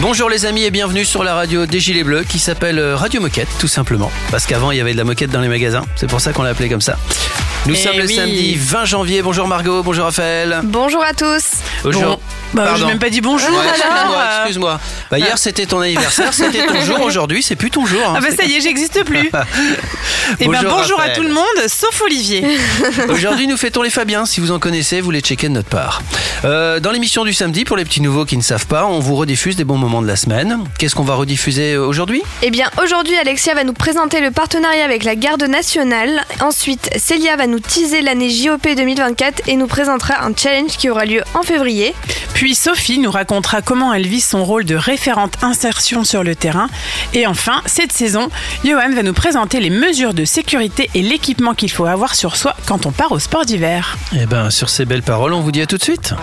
Bonjour 0.00 0.28
les 0.30 0.46
amis 0.46 0.62
et 0.62 0.70
bienvenue 0.70 1.04
sur 1.04 1.24
la 1.24 1.34
radio 1.34 1.66
des 1.66 1.80
Gilets 1.80 2.04
Bleus 2.04 2.22
qui 2.28 2.38
s'appelle 2.38 2.78
euh, 2.78 2.94
Radio 2.96 3.20
Moquette 3.20 3.48
tout 3.58 3.66
simplement. 3.66 4.10
Parce 4.30 4.46
qu'avant 4.46 4.70
il 4.70 4.78
y 4.78 4.80
avait 4.80 4.92
de 4.92 4.98
la 4.98 5.04
moquette 5.04 5.30
dans 5.30 5.40
les 5.40 5.48
magasins, 5.48 5.84
c'est 5.96 6.06
pour 6.08 6.20
ça 6.20 6.32
qu'on 6.32 6.42
l'a 6.44 6.50
appelé 6.50 6.68
comme 6.68 6.80
ça. 6.80 6.96
Nous 7.66 7.74
Eh 7.74 7.82
sommes 7.82 7.98
le 7.98 8.06
samedi 8.06 8.54
20 8.54 8.84
janvier. 8.84 9.20
Bonjour 9.22 9.48
Margot, 9.48 9.82
bonjour 9.82 10.04
Raphaël. 10.04 10.60
Bonjour 10.62 11.02
à 11.02 11.12
tous. 11.12 11.42
Bonjour. 11.82 12.20
Bah, 12.54 12.64
Pardon. 12.64 12.78
j'ai 12.80 12.86
même 12.86 12.98
pas 12.98 13.10
dit 13.10 13.20
bonjour. 13.20 13.50
Ouais, 13.50 13.56
alors. 13.56 13.72
excuse-moi, 13.74 14.24
excuse-moi. 14.38 14.80
Bah, 15.10 15.18
hier 15.18 15.36
c'était 15.36 15.66
ton 15.66 15.80
anniversaire, 15.80 16.32
c'était 16.32 16.64
ton 16.64 16.80
jour. 16.82 17.00
Aujourd'hui 17.02 17.42
c'est 17.42 17.56
plus 17.56 17.70
ton 17.70 17.84
jour. 17.84 18.00
hein. 18.06 18.14
Ah 18.16 18.20
bah 18.20 18.28
ça 18.34 18.44
y 18.44 18.54
est, 18.54 18.60
j'existe 18.60 19.04
plus. 19.04 19.30
Et 20.40 20.46
ben 20.46 20.60
Bonjour, 20.62 20.78
bonjour 20.78 21.00
à 21.00 21.08
tout 21.10 21.22
le 21.22 21.32
monde, 21.32 21.44
sauf 21.66 22.00
Olivier. 22.02 22.44
Aujourd'hui, 23.08 23.46
nous 23.46 23.56
fêtons 23.56 23.80
les 23.82 23.88
Fabiens. 23.90 24.26
Si 24.26 24.40
vous 24.40 24.50
en 24.50 24.58
connaissez, 24.58 25.00
vous 25.00 25.10
les 25.10 25.20
checkez 25.20 25.48
de 25.48 25.54
notre 25.54 25.70
part. 25.70 26.02
Euh, 26.44 26.80
dans 26.80 26.90
l'émission 26.90 27.24
du 27.24 27.32
samedi, 27.32 27.64
pour 27.64 27.76
les 27.78 27.84
petits 27.86 28.02
nouveaux 28.02 28.26
qui 28.26 28.36
ne 28.36 28.42
savent 28.42 28.66
pas, 28.66 28.84
on 28.84 28.98
vous 29.00 29.16
rediffuse 29.16 29.56
des 29.56 29.64
bons 29.64 29.78
moments 29.78 29.87
de 29.88 30.06
la 30.06 30.16
semaine. 30.16 30.58
Qu'est-ce 30.78 30.94
qu'on 30.94 31.02
va 31.02 31.14
rediffuser 31.14 31.78
aujourd'hui? 31.78 32.22
Eh 32.42 32.50
bien, 32.50 32.70
aujourd'hui, 32.82 33.16
Alexia 33.16 33.54
va 33.54 33.64
nous 33.64 33.72
présenter 33.72 34.20
le 34.20 34.30
partenariat 34.30 34.84
avec 34.84 35.02
la 35.02 35.16
Garde 35.16 35.42
nationale. 35.44 36.24
Ensuite, 36.40 36.90
Célia 36.96 37.36
va 37.36 37.46
nous 37.46 37.58
teaser 37.58 38.02
l'année 38.02 38.28
JOP 38.28 38.62
2024 38.62 39.48
et 39.48 39.56
nous 39.56 39.66
présentera 39.66 40.22
un 40.24 40.32
challenge 40.36 40.76
qui 40.76 40.90
aura 40.90 41.06
lieu 41.06 41.22
en 41.34 41.42
février. 41.42 41.94
Puis 42.34 42.54
Sophie 42.54 42.98
nous 42.98 43.10
racontera 43.10 43.62
comment 43.62 43.92
elle 43.94 44.06
vit 44.06 44.20
son 44.20 44.44
rôle 44.44 44.64
de 44.66 44.74
référente 44.74 45.42
insertion 45.42 46.04
sur 46.04 46.22
le 46.22 46.36
terrain. 46.36 46.68
Et 47.14 47.26
enfin, 47.26 47.62
cette 47.64 47.92
saison, 47.92 48.28
Johan 48.64 48.92
va 48.94 49.02
nous 49.02 49.14
présenter 49.14 49.58
les 49.58 49.70
mesures 49.70 50.12
de 50.12 50.26
sécurité 50.26 50.90
et 50.94 51.00
l'équipement 51.00 51.54
qu'il 51.54 51.70
faut 51.70 51.86
avoir 51.86 52.14
sur 52.14 52.36
soi 52.36 52.54
quand 52.66 52.84
on 52.84 52.92
part 52.92 53.12
au 53.12 53.18
sport 53.18 53.46
d'hiver. 53.46 53.96
Eh 54.14 54.26
ben, 54.26 54.50
sur 54.50 54.68
ces 54.68 54.84
belles 54.84 55.02
paroles, 55.02 55.32
on 55.32 55.40
vous 55.40 55.52
dit 55.52 55.62
à 55.62 55.66
tout 55.66 55.78
de 55.78 55.82
suite. 55.82 56.14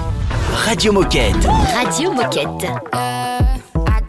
Radio 0.53 0.94
Moquette. 0.94 1.47
Radio 1.75 2.11
Moquette. 2.11 3.54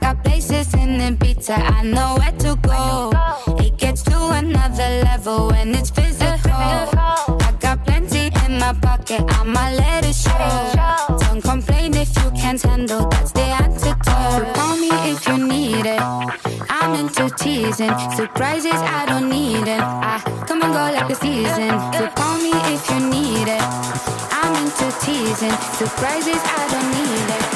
Got 0.06 0.22
places 0.22 0.72
in 0.74 1.00
Ibiza, 1.00 1.58
I 1.58 1.82
know 1.82 2.14
where 2.20 2.30
to 2.30 2.54
go. 2.62 3.10
It 3.58 3.76
gets 3.76 4.02
to 4.04 4.16
another 4.34 5.02
level 5.02 5.48
when 5.48 5.74
it's 5.74 5.90
physical. 5.90 6.52
I 6.52 7.52
got 7.58 7.84
plenty 7.84 8.30
in 8.46 8.60
my 8.60 8.72
pocket, 8.80 9.24
I'ma 9.26 9.70
let 9.70 10.04
it 10.04 10.14
show. 10.14 11.18
Don't 11.26 11.42
complain 11.42 11.92
if 11.94 12.14
you 12.22 12.30
can't 12.30 12.62
handle, 12.62 13.08
that's 13.08 13.32
the 13.32 13.40
antidote. 13.40 14.54
Call 14.54 14.76
me 14.76 14.90
if 15.10 15.26
you 15.26 15.38
need 15.38 15.86
it. 15.86 16.00
I'm 16.70 16.94
into 16.94 17.28
teasing, 17.30 17.98
surprises 18.14 18.74
I 18.74 19.06
don't 19.08 19.28
need 19.28 19.66
it. 19.66 19.80
I 19.80 20.22
come 20.46 20.62
and 20.62 20.72
go 20.72 20.84
like 20.96 21.08
the 21.08 21.16
season. 21.16 21.74
So 21.98 22.06
call 22.14 22.38
me 22.38 22.52
if 22.72 22.88
you 22.90 23.00
need 23.10 23.48
it. 23.48 23.62
I'm 24.30 24.54
into 24.54 24.86
teasing, 25.04 25.56
surprises 25.74 26.42
I 26.44 26.62
don't 26.70 26.90
need 26.94 27.30
it. 27.34 27.46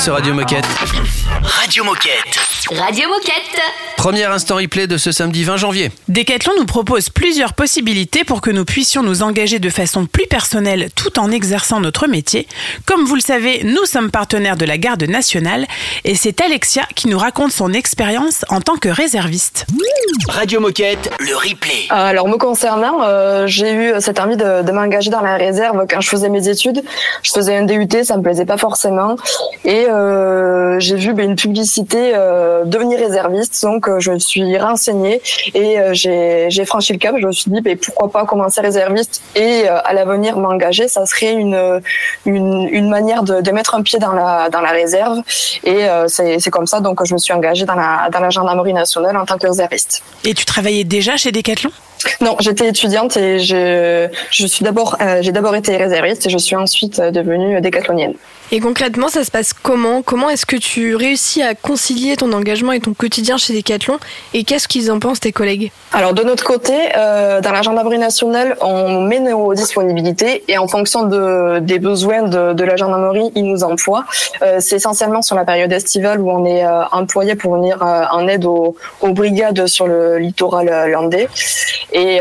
Sur 0.00 0.14
Radio 0.14 0.32
Moquette. 0.32 0.79
Premier 4.00 4.24
instant 4.24 4.56
replay 4.56 4.86
de 4.86 4.96
ce 4.96 5.12
samedi 5.12 5.44
20 5.44 5.58
janvier. 5.58 5.90
Decathlon 6.08 6.54
nous 6.56 6.64
propose 6.64 7.10
plusieurs 7.10 7.52
possibilités 7.52 8.24
pour 8.24 8.40
que 8.40 8.50
nous 8.50 8.64
puissions 8.64 9.02
nous 9.02 9.22
engager 9.22 9.58
de 9.58 9.68
façon 9.68 10.06
plus 10.06 10.26
personnelle 10.26 10.88
tout 10.96 11.18
en 11.18 11.30
exerçant 11.30 11.80
notre 11.80 12.06
métier. 12.06 12.48
Comme 12.86 13.04
vous 13.04 13.14
le 13.14 13.20
savez, 13.20 13.60
nous 13.62 13.84
sommes 13.84 14.10
partenaires 14.10 14.56
de 14.56 14.64
la 14.64 14.78
Garde 14.78 15.02
nationale 15.02 15.66
et 16.04 16.14
c'est 16.14 16.40
Alexia 16.40 16.84
qui 16.94 17.08
nous 17.08 17.18
raconte 17.18 17.52
son 17.52 17.74
expérience 17.74 18.46
en 18.48 18.62
tant 18.62 18.76
que 18.76 18.88
réserviste. 18.88 19.66
Radio 20.30 20.60
Moquette, 20.60 21.10
le 21.20 21.36
replay. 21.36 21.84
Alors 21.90 22.26
me 22.26 22.38
concernant, 22.38 23.02
euh, 23.02 23.46
j'ai 23.46 23.74
eu 23.74 23.92
cette 24.00 24.18
envie 24.18 24.38
de, 24.38 24.62
de 24.62 24.72
m'engager 24.72 25.10
dans 25.10 25.20
la 25.20 25.36
réserve 25.36 25.84
quand 25.90 26.00
je 26.00 26.08
faisais 26.08 26.30
mes 26.30 26.48
études. 26.48 26.82
Je 27.22 27.32
faisais 27.32 27.54
un 27.54 27.64
DUT, 27.64 28.02
ça 28.04 28.16
me 28.16 28.22
plaisait 28.22 28.46
pas 28.46 28.56
forcément, 28.56 29.16
et 29.66 29.84
euh, 29.90 30.80
j'ai 30.80 30.96
vu 30.96 31.12
ben, 31.12 31.28
une 31.28 31.36
publicité 31.36 32.12
euh, 32.14 32.64
devenir 32.64 32.98
réserviste, 32.98 33.62
donc 33.62 33.89
euh, 33.89 33.89
je 33.98 34.12
me 34.12 34.18
suis 34.18 34.56
renseignée 34.58 35.20
et 35.54 35.80
euh, 35.80 35.94
j'ai 35.94 36.64
franchi 36.64 36.92
le 36.92 36.98
cap. 36.98 37.16
Je 37.18 37.26
me 37.26 37.32
suis 37.32 37.50
dit 37.50 37.60
ben, 37.60 37.76
pourquoi 37.76 38.10
pas 38.10 38.24
commencer 38.26 38.60
réserviste 38.60 39.22
et 39.34 39.68
euh, 39.68 39.80
à 39.84 39.92
l'avenir 39.92 40.36
m'engager, 40.36 40.86
ça 40.86 41.04
serait 41.06 41.32
une 41.32 41.80
une, 42.26 42.68
une 42.70 42.88
manière 42.88 43.22
de, 43.22 43.40
de 43.40 43.50
mettre 43.50 43.74
un 43.74 43.82
pied 43.82 43.98
dans 43.98 44.12
la 44.12 44.50
dans 44.50 44.60
la 44.60 44.70
réserve 44.70 45.18
et 45.64 45.88
euh, 45.88 46.06
c'est 46.08 46.50
comme 46.50 46.66
ça 46.66 46.80
donc 46.80 47.04
je 47.04 47.14
me 47.14 47.18
suis 47.18 47.32
engagée 47.32 47.64
dans 47.64 47.74
la 47.74 48.08
dans 48.12 48.20
la 48.20 48.30
gendarmerie 48.30 48.74
nationale 48.74 49.16
en 49.16 49.24
tant 49.24 49.38
que 49.38 49.46
réserviste. 49.46 50.02
Et 50.24 50.34
tu 50.34 50.44
travaillais 50.44 50.84
déjà 50.84 51.16
chez 51.16 51.32
Decathlon? 51.32 51.70
Non, 52.22 52.36
j'étais 52.40 52.68
étudiante 52.68 53.16
et 53.18 53.38
je, 53.40 54.08
je 54.30 54.46
suis 54.46 54.64
d'abord, 54.64 54.96
euh, 55.02 55.18
j'ai 55.20 55.32
d'abord 55.32 55.54
été 55.54 55.76
réserviste 55.76 56.26
et 56.26 56.30
je 56.30 56.38
suis 56.38 56.56
ensuite 56.56 56.98
devenue 56.98 57.60
décathlonienne. 57.60 58.14
Et 58.52 58.58
concrètement, 58.58 59.06
ça 59.06 59.22
se 59.22 59.30
passe 59.30 59.52
comment 59.52 60.02
Comment 60.02 60.28
est-ce 60.28 60.44
que 60.44 60.56
tu 60.56 60.96
réussis 60.96 61.40
à 61.40 61.54
concilier 61.54 62.16
ton 62.16 62.32
engagement 62.32 62.72
et 62.72 62.80
ton 62.80 62.94
quotidien 62.94 63.36
chez 63.36 63.54
Decathlon 63.54 63.98
Et 64.34 64.42
qu'est-ce 64.42 64.66
qu'ils 64.66 64.90
en 64.90 64.98
pensent 64.98 65.20
tes 65.20 65.30
collègues 65.30 65.70
Alors 65.92 66.14
de 66.14 66.24
notre 66.24 66.42
côté, 66.42 66.74
euh, 66.96 67.40
dans 67.40 67.52
la 67.52 67.62
gendarmerie 67.62 67.98
nationale, 67.98 68.56
on 68.60 69.02
met 69.02 69.20
nos 69.20 69.54
disponibilités 69.54 70.42
et 70.48 70.58
en 70.58 70.66
fonction 70.66 71.04
de, 71.04 71.60
des 71.60 71.78
besoins 71.78 72.24
de, 72.24 72.64
la 72.64 72.74
gendarmerie, 72.74 73.30
ils 73.36 73.44
nous 73.44 73.62
emploient. 73.62 74.04
Euh, 74.42 74.56
c'est 74.58 74.76
essentiellement 74.76 75.22
sur 75.22 75.36
la 75.36 75.44
période 75.44 75.72
estivale 75.72 76.20
où 76.20 76.28
on 76.28 76.44
est 76.44 76.64
euh, 76.64 76.82
employé 76.90 77.36
pour 77.36 77.54
venir 77.54 77.80
en 77.82 78.26
aide 78.26 78.46
aux, 78.46 78.74
brigades 79.02 79.68
sur 79.68 79.86
le 79.86 80.18
littoral 80.18 80.90
landais. 80.90 81.28
Et 81.92 82.20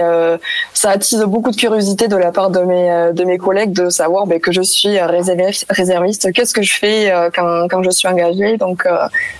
ça 0.73 0.91
attise 0.91 1.21
beaucoup 1.21 1.51
de 1.51 1.55
curiosité 1.55 2.07
de 2.07 2.15
la 2.15 2.31
part 2.31 2.49
de 2.49 2.61
mes 2.61 3.11
de 3.13 3.23
mes 3.23 3.37
collègues 3.37 3.73
de 3.73 3.89
savoir 3.89 4.25
ben, 4.25 4.39
que 4.39 4.51
je 4.51 4.61
suis 4.61 4.99
réserviste. 4.99 6.18
Qu'est-ce 6.33 6.53
que 6.53 6.61
je 6.61 6.73
fais 6.73 7.11
quand, 7.33 7.67
quand 7.69 7.83
je 7.83 7.89
suis 7.89 8.07
engagée 8.07 8.57
Donc 8.57 8.85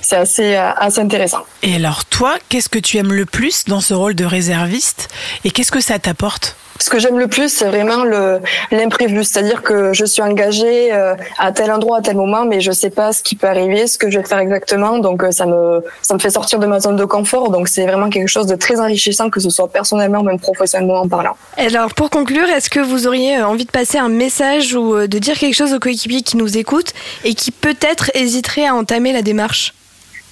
c'est 0.02 0.18
assez 0.18 0.56
assez 0.56 1.00
intéressant. 1.00 1.44
Et 1.64 1.76
alors 1.76 2.06
toi, 2.06 2.38
qu'est-ce 2.50 2.70
que 2.70 2.80
tu 2.80 2.98
aimes 2.98 3.14
le 3.14 3.26
plus 3.26 3.66
dans 3.66 3.82
ce 3.82 3.94
rôle 3.94 4.16
de 4.16 4.26
réserviste 4.26 5.10
et 5.44 5.52
qu'est-ce 5.52 5.72
que 5.72 5.82
ça 5.82 6.00
t'apporte? 6.00 6.56
Ce 6.80 6.90
que 6.90 7.00
j'aime 7.00 7.20
le 7.20 7.28
plus, 7.28 7.50
c'est 7.50 7.68
vraiment 7.68 8.04
le 8.04 8.40
l'imprévu, 8.72 9.24
c'est-à-dire 9.24 9.62
que 9.62 9.94
je 9.94 10.06
suis 10.06 10.22
engagée 10.22 10.94
euh, 10.94 11.16
à 11.38 11.52
tel 11.52 11.72
endroit 11.72 12.00
à 12.00 12.02
tel 12.02 12.16
moment, 12.16 12.46
mais 12.46 12.62
je 12.62 12.72
sais 12.72 12.90
pas 12.90 13.14
ce 13.14 13.22
qui 13.22 13.36
peut 13.36 13.48
arriver, 13.48 13.88
ce 13.88 13.98
que 13.98 14.10
je 14.10 14.20
vais 14.20 14.26
faire 14.26 14.40
exactement, 14.40 15.00
donc 15.00 15.24
euh, 15.24 15.32
ça 15.32 15.46
me 15.46 15.84
ça 16.02 16.14
me 16.14 16.20
fait 16.20 16.30
sortir 16.30 16.60
de 16.60 16.66
ma 16.66 16.80
zone 16.80 16.96
de 16.96 17.06
confort, 17.06 17.52
donc 17.52 17.68
c'est 17.68 17.86
vraiment 17.86 18.10
quelque 18.10 18.28
chose 18.28 18.48
de 18.48 18.56
très 18.56 18.80
enrichissant, 18.80 19.30
que 19.30 19.40
ce 19.40 19.50
soit 19.50 19.68
personnellement 19.70 20.20
ou 20.20 20.24
même 20.24 20.40
professionnellement 20.40 21.08
parlant. 21.08 21.36
Alors 21.58 21.94
pour 21.94 22.10
conclure, 22.10 22.50
est-ce 22.50 22.70
que 22.70 22.80
vous 22.80 23.08
auriez 23.08 23.38
euh, 23.38 23.48
envie 23.48 23.66
de 23.66 23.72
passer 23.72 23.98
un 23.98 24.10
message 24.10 24.74
ou 24.74 25.08
de 25.08 25.20
dire 25.20 25.38
quelque 25.38 25.56
chose 25.56 25.74
aux 25.74 25.80
coéquipiers 25.80 26.22
qui 26.22 26.38
nous 26.38 26.58
écoutent 26.58 26.94
et 27.24 27.34
qui 27.34 27.52
peut-être 27.52 28.12
hésiteraient 28.14 28.66
à 28.66 28.74
entamer 28.74 29.14
la 29.14 29.22
démarche? 29.22 29.74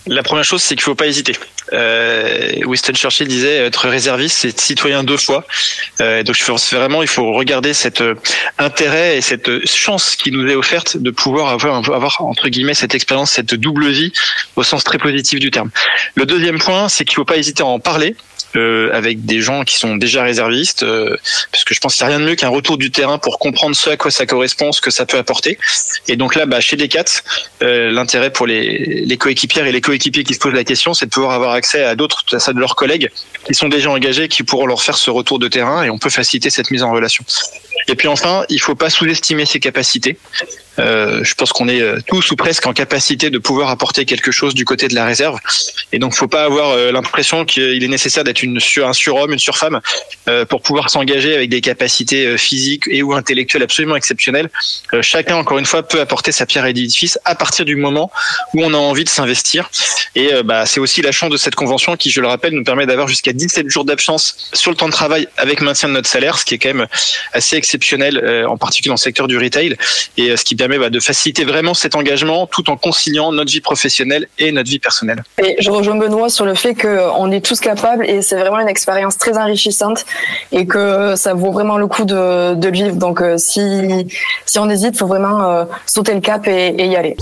La 0.06 0.24
première 0.24 0.46
chose, 0.46 0.62
c'est 0.62 0.76
qu'il 0.76 0.84
faut 0.84 0.96
pas 0.96 1.08
hésiter. 1.08 1.34
Euh, 1.74 2.52
Winston 2.66 2.94
Churchill 2.94 3.28
disait 3.28 3.58
être 3.58 3.88
réserviste, 3.88 4.38
c'est 4.40 4.60
citoyen 4.60 5.04
deux 5.04 5.18
fois. 5.18 5.46
Euh, 6.02 6.24
donc 6.24 6.36
je 6.36 6.46
pense 6.46 6.74
vraiment, 6.74 7.02
il 7.02 7.08
faut 7.08 7.34
regarder 7.34 7.74
cet 7.74 8.02
euh, 8.02 8.16
intérêt 8.58 9.18
et 9.18 9.22
cette 9.22 9.66
chance 9.66 10.16
qui 10.16 10.32
nous 10.32 10.48
est 10.48 10.56
offerte 10.56 10.98
de 10.98 11.12
pouvoir 11.12 11.50
avoir, 11.50 11.76
avoir 11.92 12.22
entre 12.22 12.50
guillemets 12.50 12.74
cette 12.74 12.96
expérience, 12.96 13.32
cette 13.32 13.54
double 13.56 13.90
vie 13.90 14.12
au 14.56 14.64
sens 14.64 14.84
très 14.84 14.98
positif 14.98 15.40
du 15.40 15.52
terme. 15.52 15.70
Le 16.16 16.26
deuxième 16.26 16.60
point, 16.60 16.90
c'est 16.90 17.06
qu'il 17.06 17.16
faut 17.16 17.26
pas 17.26 17.38
hésiter 17.38 17.64
à 17.64 17.68
en 17.68 17.80
parler. 17.80 18.16
Euh, 18.56 18.90
avec 18.94 19.26
des 19.26 19.42
gens 19.42 19.64
qui 19.64 19.78
sont 19.78 19.98
déjà 19.98 20.24
réservistes, 20.24 20.84
euh, 20.84 21.18
parce 21.52 21.66
que 21.66 21.74
je 21.74 21.80
pense 21.82 21.96
qu'il 21.96 22.06
n'y 22.06 22.14
a 22.14 22.16
rien 22.16 22.26
de 22.26 22.30
mieux 22.30 22.36
qu'un 22.36 22.48
retour 22.48 22.78
du 22.78 22.92
terrain 22.92 23.18
pour 23.18 23.40
comprendre 23.40 23.76
ce 23.76 23.90
à 23.90 23.98
quoi 23.98 24.10
ça 24.10 24.26
correspond, 24.26 24.72
ce 24.72 24.80
que 24.80 24.90
ça 24.90 25.06
peut 25.06 25.18
apporter. 25.18 25.60
Et 26.08 26.16
donc 26.16 26.34
là, 26.34 26.46
bah, 26.46 26.62
chez 26.62 26.78
Decat, 26.78 27.04
euh, 27.62 27.92
l'intérêt 27.92 28.32
pour 28.32 28.48
les, 28.48 29.04
les 29.06 29.18
coéquipières 29.18 29.68
et 29.68 29.74
les 29.74 29.82
coéquipiers 29.82 30.24
qui 30.24 30.34
se 30.34 30.40
posent 30.40 30.54
la 30.54 30.64
question, 30.64 30.94
c'est 30.94 31.08
de 31.08 31.12
pouvoir 31.12 31.34
avoir 31.34 31.52
accès 31.52 31.84
à 31.84 31.96
d'autres, 31.96 32.24
à 32.32 32.40
ça 32.40 32.54
de 32.54 32.60
leurs 32.60 32.78
collègues 32.78 33.10
qui 33.46 33.54
sont 33.54 33.68
déjà 33.68 33.92
engagés, 33.92 34.30
qui 34.30 34.44
pourront 34.44 34.66
leur 34.66 34.82
faire 34.82 34.98
ce 34.98 35.12
retour 35.12 35.40
de 35.40 35.50
terrain, 35.50 35.84
et 35.84 35.90
on 35.90 35.98
peut 35.98 36.10
faciliter 36.10 36.50
cette 36.50 36.72
mise 36.72 36.84
en 36.84 36.92
relation. 36.92 37.26
Et 37.90 37.96
puis 37.96 38.08
enfin, 38.08 38.46
il 38.50 38.60
faut 38.60 38.76
pas 38.76 38.90
sous-estimer 38.90 39.46
ses 39.46 39.60
capacités. 39.60 40.18
Euh, 40.80 41.24
je 41.24 41.34
pense 41.34 41.52
qu'on 41.52 41.68
est 41.68 41.82
euh, 41.82 42.00
tous 42.06 42.32
ou 42.32 42.36
presque 42.36 42.66
en 42.68 42.74
capacité 42.74 43.30
de 43.30 43.40
pouvoir 43.40 43.70
apporter 43.70 44.06
quelque 44.06 44.32
chose 44.32 44.54
du 44.54 44.66
côté 44.66 44.88
de 44.88 44.96
la 44.96 45.06
réserve. 45.06 45.40
Et 45.92 46.00
donc, 46.00 46.14
faut 46.14 46.28
pas 46.28 46.44
avoir 46.44 46.72
euh, 46.72 46.92
l'impression 46.92 47.46
qu'il 47.46 47.84
est 47.84 47.88
nécessaire 47.88 48.24
d'être 48.24 48.44
une 48.44 48.60
un 48.78 48.94
surhomme, 48.94 49.34
une 49.34 49.40
surfemme 49.40 49.80
pour 50.50 50.62
pouvoir 50.62 50.90
s'engager 50.90 51.34
avec 51.34 51.50
des 51.50 51.62
capacités 51.62 52.38
physiques 52.38 52.84
et 52.88 53.02
ou 53.02 53.14
intellectuelles 53.14 53.64
absolument 53.64 53.96
exceptionnelles. 53.96 54.50
chacun, 55.02 55.38
encore 55.38 55.58
une 55.58 55.66
fois, 55.66 55.84
peut 55.84 56.02
apporter 56.02 56.32
sa 56.32 56.46
pierre 56.46 56.66
à 56.66 56.68
l'édifice 56.68 57.18
à 57.24 57.34
partir 57.34 57.66
du 57.66 57.76
moment 57.76 58.12
où 58.54 58.64
on 58.64 58.74
a 58.74 58.78
envie 58.78 59.04
de 59.04 59.10
s'investir. 59.10 59.70
Et 60.16 60.32
bah, 60.44 60.66
c'est 60.66 60.80
aussi 60.80 61.02
la 61.02 61.12
chance 61.12 61.30
de 61.30 61.38
cette 61.38 61.56
convention 61.56 61.96
qui, 61.96 62.12
je 62.12 62.20
le 62.20 62.28
rappelle, 62.28 62.54
nous 62.54 62.64
permet 62.64 62.86
d'avoir 62.86 63.08
jusqu'à 63.08 63.32
17 63.32 63.70
jours 63.70 63.86
d'absence 63.86 64.50
sur 64.54 64.72
le 64.72 64.78
temps 64.78 64.88
de 64.88 64.94
travail 64.94 65.28
avec 65.38 65.62
maintien 65.62 65.88
de 65.88 65.94
notre 65.94 66.10
salaire, 66.10 66.38
ce 66.38 66.46
qui 66.46 66.56
est 66.56 66.60
quand 66.60 66.74
même 66.74 66.88
assez 67.34 67.56
exceptionnel, 67.56 68.46
en 68.48 68.58
particulier 68.58 68.90
dans 68.90 68.96
le 68.96 69.00
secteur 69.00 69.28
du 69.28 69.38
retail, 69.38 69.78
et 70.18 70.36
ce 70.36 70.44
qui 70.44 70.56
permet 70.56 70.67
bah, 70.68 70.90
de 70.90 71.00
faciliter 71.00 71.46
vraiment 71.46 71.74
cet 71.74 71.96
engagement 71.96 72.48
tout 72.48 72.70
en 72.70 72.78
conciliant 72.78 73.32
notre 73.32 73.52
vie 73.52 73.62
professionnelle 73.62 74.28
et 74.38 74.52
notre 74.52 74.70
vie 74.70 74.80
personnelle. 74.80 75.24
Et 75.44 75.56
je 75.60 75.72
rejoins 75.72 75.96
Benoît 75.96 76.30
sur 76.30 76.46
le 76.46 76.56
fait 76.56 76.76
qu'on 76.76 77.32
est 77.32 77.46
tous 77.46 77.60
capables 77.60 78.06
et 78.06 78.22
c'est 78.22 78.38
vraiment 78.38 78.60
une 78.60 78.68
expérience 78.68 79.18
très 79.18 79.38
enrichissante 79.38 80.06
et 80.52 80.66
que 80.66 81.16
ça 81.16 81.34
vaut 81.34 81.52
vraiment 81.52 81.78
le 81.78 81.88
coup 81.88 82.06
de, 82.06 82.56
de 82.56 82.70
vivre. 82.70 82.96
Donc 82.96 83.22
euh, 83.22 83.38
si, 83.38 84.08
si 84.46 84.60
on 84.60 84.70
hésite, 84.70 84.92
il 84.94 84.98
faut 84.98 85.08
vraiment 85.08 85.44
euh, 85.44 85.66
sauter 85.86 86.14
le 86.14 86.22
cap 86.22 86.48
et, 86.48 86.76
y 86.76 86.96
aller. 86.96 87.16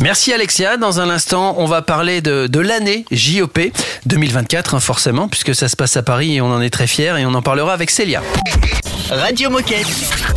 Merci 0.00 0.32
Alexia. 0.32 0.76
Dans 0.76 1.00
un 1.00 1.10
instant, 1.10 1.54
on 1.58 1.66
va 1.66 1.82
parler 1.82 2.20
de, 2.20 2.46
de 2.46 2.60
l'année 2.60 3.04
JOP 3.10 3.58
2024, 4.06 4.74
hein, 4.74 4.80
forcément, 4.80 5.28
puisque 5.28 5.54
ça 5.54 5.68
se 5.68 5.76
passe 5.76 5.96
à 5.96 6.02
Paris 6.02 6.36
et 6.36 6.40
on 6.40 6.52
en 6.52 6.60
est 6.60 6.70
très 6.70 6.86
fiers 6.86 7.14
et 7.18 7.26
on 7.26 7.34
en 7.34 7.42
parlera 7.42 7.72
avec 7.72 7.90
Célia. 7.90 8.22
Radio 9.10 9.50
Moquette. 9.50 9.86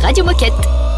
Radio 0.02 0.24
Moquette. 0.24 0.93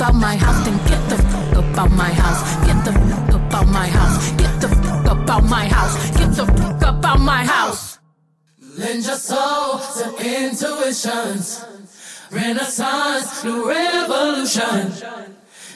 A 0.00 0.04
f- 0.04 0.10
about 0.10 0.14
my 0.14 0.36
house. 0.36 0.64
Then 0.64 0.78
get 0.86 1.08
the 1.08 1.16
f- 1.16 1.56
about 1.74 1.90
my 1.92 2.12
house. 2.12 2.40
Get 2.66 2.84
the 2.84 2.92
f- 2.92 3.34
about 3.34 3.66
my 3.68 3.86
house. 3.86 4.32
Get 4.32 4.60
the 4.60 4.68
f- 4.68 5.06
about 5.06 5.44
my 5.44 5.66
house. 5.66 6.10
Get 6.18 6.32
the 6.36 6.42
f- 6.44 6.82
about 6.82 7.20
my 7.20 7.44
house. 7.44 7.98
Lend 8.78 9.04
your 9.06 9.16
soul 9.16 9.78
to 9.96 10.04
intuitions. 10.20 11.64
Renaissance, 12.30 13.44
new 13.44 13.68
revolution. 13.68 14.92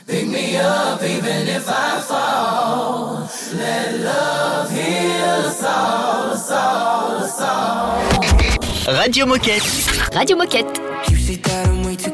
Pick 0.06 0.26
me 0.26 0.56
up 0.56 1.02
even 1.02 1.46
if 1.48 1.66
I 1.68 2.00
fall. 2.00 3.28
Let 3.54 4.00
love 4.00 4.70
heal 4.70 5.46
us 5.48 5.62
all, 5.62 6.32
us 6.32 6.50
all, 6.50 7.16
us 7.24 7.40
all. 7.40 8.92
Radio 8.98 9.24
Moquette. 9.26 10.14
Radio 10.16 10.36
Moquette. 10.36 10.76
You 11.10 11.16
say 11.16 11.36
that 11.36 11.68
I'm 11.68 11.84
way 11.84 11.94
too 11.96 12.10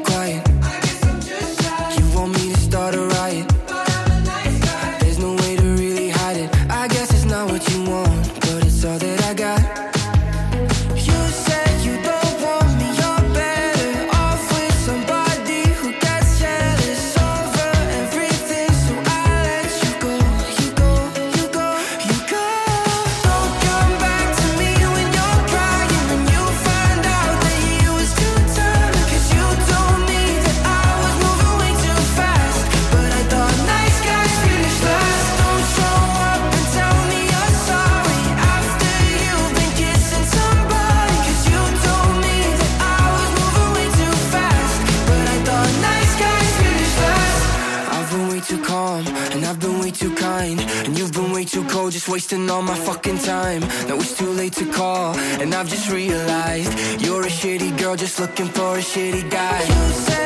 cold, 51.87 51.93
just 51.93 52.09
wasting 52.09 52.51
all 52.51 52.63
my 52.63 52.75
fucking 52.75 53.19
time. 53.19 53.61
Now 53.89 53.97
it's 53.97 54.17
too 54.17 54.33
late 54.33 54.55
to 54.55 54.67
call, 54.67 55.17
and 55.41 55.55
I've 55.55 55.69
just 55.69 55.91
realized 55.91 56.73
you're 57.01 57.23
a 57.23 57.31
shitty 57.31 57.79
girl 57.79 57.97
just 57.97 58.19
looking 58.19 58.49
for 58.49 58.77
a 58.77 58.83
shitty 58.83 59.31
guy. 59.31 60.26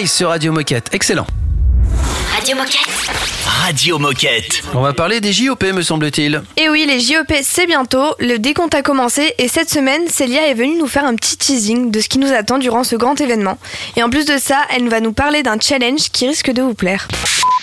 Grace 0.00 0.12
sur 0.14 0.30
Radio 0.30 0.50
Moquette. 0.50 0.88
Excellent. 0.92 1.26
Radio 2.34 2.56
Moquette. 2.56 2.88
Radio 3.44 3.98
Moquette. 3.98 4.62
On 4.72 4.80
va 4.80 4.94
parler 4.94 5.20
des 5.20 5.30
JOP, 5.30 5.62
me 5.62 5.82
semble-t-il. 5.82 6.42
Et 6.56 6.70
oui, 6.70 6.86
les 6.86 7.00
JOP, 7.00 7.30
c'est 7.42 7.66
bientôt. 7.66 8.14
Le 8.18 8.38
décompte 8.38 8.74
a 8.74 8.80
commencé 8.80 9.34
et 9.36 9.46
cette 9.48 9.68
semaine, 9.68 10.08
Célia 10.08 10.46
est 10.48 10.54
venue 10.54 10.78
nous 10.78 10.86
faire 10.86 11.04
un 11.04 11.14
petit 11.16 11.36
teasing 11.36 11.90
de 11.90 12.00
ce 12.00 12.08
qui 12.08 12.18
nous 12.18 12.32
attend 12.32 12.56
durant 12.56 12.82
ce 12.82 12.96
grand 12.96 13.20
événement. 13.20 13.58
Et 13.96 14.02
en 14.02 14.08
plus 14.08 14.24
de 14.24 14.38
ça, 14.38 14.62
elle 14.74 14.88
va 14.88 15.00
nous 15.00 15.12
parler 15.12 15.42
d'un 15.42 15.60
challenge 15.60 16.08
qui 16.10 16.26
risque 16.26 16.50
de 16.50 16.62
vous 16.62 16.74
plaire. 16.74 17.06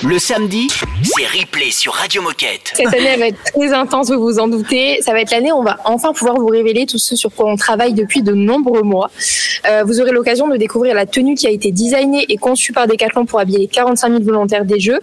Le 0.04 0.20
samedi, 0.20 0.68
c'est 0.70 1.26
replay 1.40 1.72
sur 1.72 1.92
Radio 1.92 2.22
Moquette. 2.22 2.74
Cette 2.76 2.86
année, 2.88 3.08
elle 3.14 3.20
va 3.20 3.28
être 3.30 3.44
très 3.52 3.74
intense, 3.74 4.12
vous 4.12 4.22
vous 4.22 4.38
en 4.38 4.48
doutez. 4.48 5.02
Ça 5.02 5.12
va 5.12 5.22
être 5.22 5.32
l'année 5.32 5.52
où 5.52 5.56
on 5.56 5.64
va 5.64 5.80
enfin 5.86 6.14
pouvoir 6.14 6.36
vous 6.36 6.46
révéler 6.46 6.86
tout 6.86 7.00
ce 7.00 7.16
sur 7.16 7.34
quoi 7.34 7.52
on 7.52 7.56
travaille 7.56 7.94
depuis 7.94 8.22
de 8.22 8.32
nombreux 8.32 8.84
mois. 8.84 9.10
Euh, 9.68 9.84
vous 9.84 10.00
aurez 10.00 10.12
l'occasion 10.12 10.48
de 10.48 10.56
découvrir 10.56 10.94
la 10.94 11.08
tenue 11.08 11.34
qui 11.34 11.48
a 11.48 11.50
été 11.50 11.72
designée 11.72 12.26
et 12.30 12.38
conçue 12.38 12.74
par 12.74 12.86
Decathlon 12.86 13.26
pour 13.26 13.40
habiller 13.40 13.58
les 13.58 13.68
45 13.68 14.12
000 14.12 14.24
volontaires 14.24 14.66
des 14.66 14.80
Jeux 14.80 15.00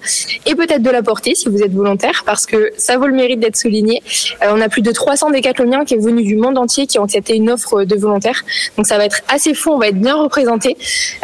et 0.47 0.55
peut-être 0.55 0.83
de 0.83 0.91
la 0.91 1.03
porter 1.03 1.35
si 1.35 1.49
vous 1.49 1.61
êtes 1.61 1.73
volontaire 1.73 2.23
parce 2.25 2.47
que 2.47 2.71
ça 2.77 2.97
vaut 2.97 3.09
le 3.09 3.15
mérite 3.15 3.41
d'être 3.41 3.57
souligné. 3.57 4.01
Euh, 4.43 4.53
on 4.55 4.61
a 4.61 4.69
plus 4.69 4.83
de 4.83 4.93
300 4.93 5.31
décathloniens 5.31 5.85
qui 5.85 5.95
est 5.95 5.99
venus 5.99 6.25
du 6.25 6.37
monde 6.37 6.57
entier 6.57 6.87
qui 6.87 7.01
ont 7.01 7.05
accepté 7.05 7.35
une 7.35 7.51
offre 7.51 7.83
de 7.83 7.97
volontaires. 7.97 8.45
Donc 8.77 8.87
ça 8.87 8.97
va 8.97 9.07
être 9.07 9.23
assez 9.29 9.55
fou, 9.55 9.71
on 9.73 9.79
va 9.79 9.89
être 9.89 10.01
bien 10.01 10.15
représentés. 10.15 10.77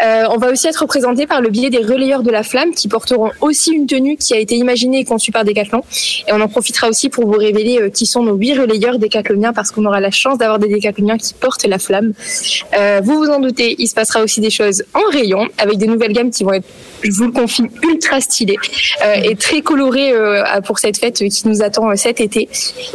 Euh, 0.04 0.24
on 0.30 0.38
va 0.38 0.50
aussi 0.50 0.66
être 0.66 0.78
représenté 0.78 1.28
par 1.28 1.40
le 1.40 1.50
biais 1.50 1.70
des 1.70 1.78
relayeurs 1.78 2.24
de 2.24 2.32
la 2.32 2.42
flamme 2.42 2.72
qui 2.72 2.88
porteront 2.88 3.30
aussi 3.40 3.59
une 3.68 3.86
tenue 3.86 4.16
qui 4.16 4.34
a 4.34 4.38
été 4.38 4.56
imaginée 4.56 5.00
et 5.00 5.04
conçue 5.04 5.32
par 5.32 5.44
Decathlon. 5.44 5.82
Et 6.28 6.32
on 6.32 6.40
en 6.40 6.48
profitera 6.48 6.88
aussi 6.88 7.08
pour 7.08 7.26
vous 7.26 7.38
révéler 7.38 7.78
euh, 7.80 7.90
qui 7.90 8.06
sont 8.06 8.22
nos 8.22 8.34
huit 8.34 8.58
relayeurs 8.58 8.98
décathloniens 8.98 9.52
parce 9.52 9.70
qu'on 9.70 9.84
aura 9.84 10.00
la 10.00 10.10
chance 10.10 10.38
d'avoir 10.38 10.58
des 10.58 10.68
décathloniens 10.68 11.18
qui 11.18 11.34
portent 11.34 11.64
la 11.64 11.78
flamme. 11.78 12.12
Euh, 12.76 13.00
vous 13.02 13.18
vous 13.18 13.28
en 13.28 13.40
doutez, 13.40 13.76
il 13.78 13.88
se 13.88 13.94
passera 13.94 14.22
aussi 14.22 14.40
des 14.40 14.50
choses 14.50 14.84
en 14.94 15.10
rayon 15.10 15.48
avec 15.58 15.78
des 15.78 15.86
nouvelles 15.86 16.12
gammes 16.12 16.30
qui 16.30 16.44
vont 16.44 16.52
être, 16.52 16.66
je 17.02 17.10
vous 17.10 17.26
le 17.26 17.32
confie, 17.32 17.64
ultra 17.82 18.20
stylées 18.20 18.58
euh, 19.04 19.14
et 19.14 19.36
très 19.36 19.62
colorées 19.62 20.12
euh, 20.12 20.60
pour 20.64 20.78
cette 20.78 20.98
fête 20.98 21.18
qui 21.28 21.48
nous 21.48 21.62
attend 21.62 21.90
euh, 21.90 21.96
cet 21.96 22.20
été. 22.20 22.48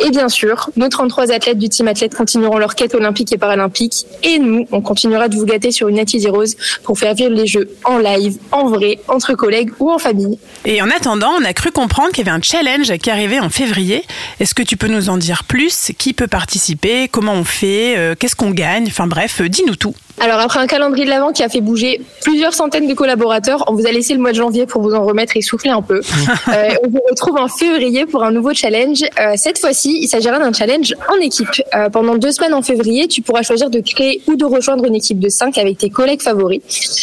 Et 0.05 0.09
bien 0.09 0.29
sûr, 0.29 0.69
nos 0.75 0.89
33 0.89 1.31
athlètes 1.31 1.57
du 1.57 1.69
team 1.69 1.87
athlète 1.87 2.15
continueront 2.15 2.57
leur 2.57 2.75
quête 2.75 2.95
olympique 2.95 3.31
et 3.33 3.37
paralympique. 3.37 4.05
Et 4.23 4.39
nous, 4.39 4.67
on 4.71 4.81
continuera 4.81 5.27
de 5.27 5.35
vous 5.35 5.45
gâter 5.45 5.71
sur 5.71 5.87
une 5.87 5.95
Nati 5.95 6.25
Rose 6.27 6.55
pour 6.83 6.99
faire 6.99 7.13
vivre 7.13 7.31
les 7.31 7.47
Jeux 7.47 7.69
en 7.83 7.97
live, 7.97 8.37
en 8.51 8.67
vrai, 8.67 8.99
entre 9.07 9.33
collègues 9.33 9.71
ou 9.79 9.91
en 9.91 9.97
famille. 9.97 10.39
Et 10.65 10.81
en 10.81 10.89
attendant, 10.89 11.31
on 11.39 11.43
a 11.43 11.53
cru 11.53 11.71
comprendre 11.71 12.09
qu'il 12.09 12.25
y 12.25 12.29
avait 12.29 12.37
un 12.37 12.41
challenge 12.41 12.97
qui 12.97 13.09
arrivait 13.09 13.39
en 13.39 13.49
février. 13.49 14.03
Est-ce 14.39 14.53
que 14.53 14.63
tu 14.63 14.77
peux 14.77 14.87
nous 14.87 15.09
en 15.09 15.17
dire 15.17 15.43
plus? 15.43 15.91
Qui 15.97 16.13
peut 16.13 16.27
participer? 16.27 17.07
Comment 17.07 17.33
on 17.33 17.43
fait? 17.43 18.15
Qu'est-ce 18.19 18.35
qu'on 18.35 18.51
gagne? 18.51 18.85
Enfin 18.87 19.07
bref, 19.07 19.41
dis-nous 19.41 19.75
tout. 19.75 19.95
Alors 20.19 20.39
après 20.39 20.59
un 20.59 20.67
calendrier 20.67 21.05
de 21.05 21.09
l'avant 21.09 21.33
qui 21.33 21.43
a 21.43 21.49
fait 21.49 21.61
bouger 21.61 22.01
plusieurs 22.21 22.53
centaines 22.53 22.87
de 22.87 22.93
collaborateurs, 22.93 23.65
on 23.67 23.73
vous 23.73 23.85
a 23.85 23.91
laissé 23.91 24.13
le 24.13 24.19
mois 24.19 24.31
de 24.31 24.37
janvier 24.37 24.65
pour 24.65 24.81
vous 24.81 24.93
en 24.93 25.03
remettre 25.05 25.35
et 25.35 25.41
souffler 25.41 25.71
un 25.71 25.81
peu. 25.81 26.01
Euh, 26.49 26.69
on 26.83 26.89
vous 26.89 27.01
retrouve 27.09 27.37
en 27.37 27.47
février 27.47 28.05
pour 28.05 28.23
un 28.23 28.31
nouveau 28.31 28.53
challenge. 28.53 29.03
Euh, 29.19 29.33
cette 29.35 29.57
fois-ci, 29.57 29.99
il 30.01 30.07
s'agira 30.07 30.37
d'un 30.37 30.53
challenge 30.53 30.93
en 31.11 31.19
équipe. 31.19 31.49
Euh, 31.73 31.89
pendant 31.89 32.15
deux 32.15 32.31
semaines 32.31 32.53
en 32.53 32.61
février, 32.61 33.07
tu 33.07 33.21
pourras 33.21 33.41
choisir 33.41 33.69
de 33.69 33.79
créer 33.79 34.21
ou 34.27 34.35
de 34.35 34.45
rejoindre 34.45 34.85
une 34.85 34.95
équipe 34.95 35.19
de 35.19 35.27
5 35.27 35.57
avec 35.57 35.79
tes 35.79 35.89
collègues 35.89 36.21
favoris. 36.21 36.61